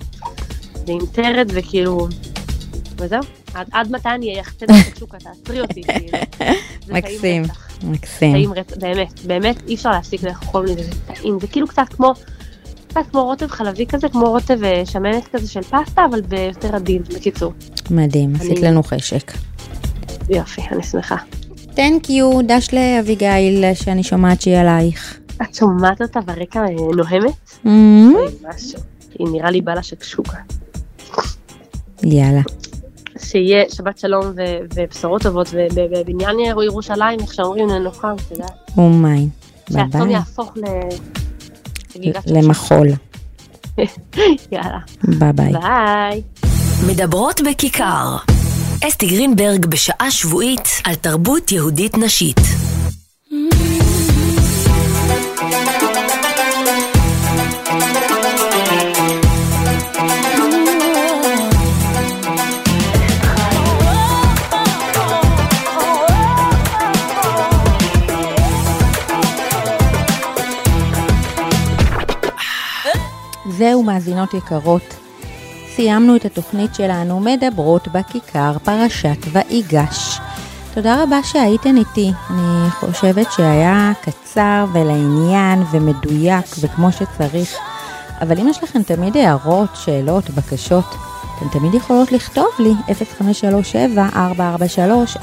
ועם 0.86 0.98
טרד, 1.12 1.50
וכאילו, 1.54 2.08
וזהו. 2.98 3.20
עד, 3.54 3.68
עד 3.72 3.90
מתי 3.90 4.08
אני 4.08 4.34
אייחצן 4.34 4.64
את 4.64 4.98
שוקה, 4.98 5.18
תעצרי 5.18 5.60
אותי, 5.60 5.82
כאילו. 5.82 6.18
מקסים. 6.88 7.42
מקסים. 7.82 8.32
טעים 8.32 8.52
רצח, 8.52 8.76
באמת, 8.76 9.20
באמת, 9.24 9.56
אי 9.68 9.74
אפשר 9.74 9.90
להפסיק 9.90 10.22
לאכול 10.22 10.64
מזה, 10.64 10.82
זה 10.82 10.92
טעים, 11.06 11.40
זה 11.40 11.46
כאילו 11.46 11.68
קצת 11.68 11.86
כמו, 11.90 12.12
קצת 12.88 13.00
כמו 13.10 13.24
רוטב 13.24 13.46
חלבי 13.46 13.86
כזה, 13.86 14.08
כמו 14.08 14.30
רוטב 14.30 14.64
אה, 14.64 14.86
שמנת 14.86 15.28
כזה 15.32 15.48
של 15.48 15.62
פסטה, 15.62 16.04
אבל 16.10 16.20
ביותר 16.20 16.76
עדין, 16.76 17.02
בקיצור. 17.02 17.52
מדהים, 17.90 18.36
עשית 18.36 18.60
לנו 18.60 18.82
חשק. 18.82 19.32
יופי, 20.30 20.62
אני 20.72 20.82
שמחה. 20.82 21.16
thank 21.78 22.10
you, 22.10 22.30
דש 22.46 22.68
לאביגיל 22.72 23.74
שאני 23.74 24.02
שומעת 24.02 24.40
שהיא 24.40 24.56
עלייך. 24.56 25.18
את 25.42 25.54
שומעת 25.54 26.02
אותה 26.02 26.20
ברקע 26.20 26.60
אה, 26.60 26.66
נוהמת? 26.96 27.34
Mm, 27.64 27.68
אוי, 28.14 28.32
משהו. 28.48 28.80
היא 29.18 29.26
נראה 29.32 29.50
לי 29.50 29.60
בא 29.60 29.74
לה 29.74 29.82
שקשוקה. 29.82 30.36
יאללה. 32.02 32.40
שיהיה 33.18 33.64
שבת 33.68 33.98
שלום 33.98 34.24
ובשורות 34.74 35.22
טובות, 35.22 35.48
ובבניין 35.74 36.36
ירושלים, 36.40 37.20
איך 37.20 37.34
שאומרים, 37.34 37.70
ננוחם, 37.70 38.16
אתה 38.26 38.34
יודע. 38.34 38.46
ומיין. 38.76 39.28
ביי 39.70 39.84
שהצום. 39.92 40.10
יהפוך 40.10 40.52
ל... 40.56 40.64
למחול. 42.26 42.88
יאללה, 44.52 44.78
ביי 45.04 45.32
ביי. 45.32 45.52
ביי. 45.52 46.22
מדברות 46.86 47.40
בכיכר. 47.50 48.16
אסתי 48.86 49.06
גרינברג 49.06 49.66
בשעה 49.66 50.10
שבועית 50.10 50.68
על 50.84 50.94
תרבות 50.94 51.52
יהודית 51.52 51.98
נשית. 51.98 52.36
זהו 73.50 73.82
מאזינות 73.82 74.34
יקרות. 74.34 75.07
סיימנו 75.80 76.16
את 76.16 76.24
התוכנית 76.24 76.74
שלנו 76.74 77.20
מדברות 77.20 77.88
בכיכר 77.88 78.56
פרשת 78.64 79.18
ויגש. 79.32 80.20
תודה 80.74 81.02
רבה 81.02 81.22
שהייתן 81.22 81.76
איתי. 81.76 82.12
אני 82.30 82.70
חושבת 82.70 83.32
שהיה 83.32 83.92
קצר 84.02 84.64
ולעניין 84.72 85.62
ומדויק 85.70 86.46
וכמו 86.60 86.92
שצריך. 86.92 87.54
אבל 88.20 88.40
אם 88.40 88.48
יש 88.48 88.62
לכם 88.62 88.82
תמיד 88.82 89.16
הערות, 89.16 89.68
שאלות, 89.74 90.30
בקשות, 90.30 90.94
אתן 91.38 91.58
תמיד 91.58 91.74
יכולות 91.74 92.12
לכתוב 92.12 92.48
לי 92.58 92.72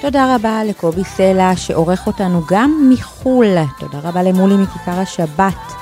תודה 0.00 0.34
רבה 0.34 0.64
לקובי 0.64 1.04
סלע 1.04 1.56
שעורך 1.56 2.06
אותנו 2.06 2.42
גם 2.48 2.90
מחו"ל. 2.92 3.56
תודה 3.78 3.98
רבה 4.02 4.22
למולי 4.22 4.56
מכיכר 4.56 5.00
השבת. 5.00 5.81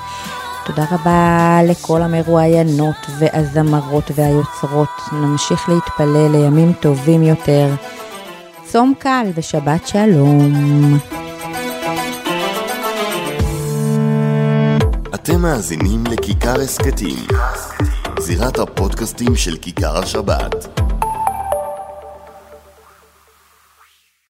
תודה 0.70 0.84
רבה 0.90 1.60
לכל 1.68 2.02
המרואיינות 2.02 2.96
והזמרות 3.18 4.10
והיוצרות. 4.14 4.88
נמשיך 5.12 5.68
להתפלל 5.68 6.28
לימים 6.32 6.72
טובים 6.72 7.22
יותר. 7.22 7.74
צום 8.64 8.94
קל 8.98 9.26
ושבת 9.34 9.88
שלום. 9.88 10.98
אתם 15.14 15.42
מאזינים 15.42 16.04
לכיכר 16.06 16.60
הסכתים, 16.60 17.26
זירת 18.18 18.58
הפודקאסטים 18.58 19.36
של 19.36 19.56
כיכר 19.56 19.98
השבת. 19.98 20.89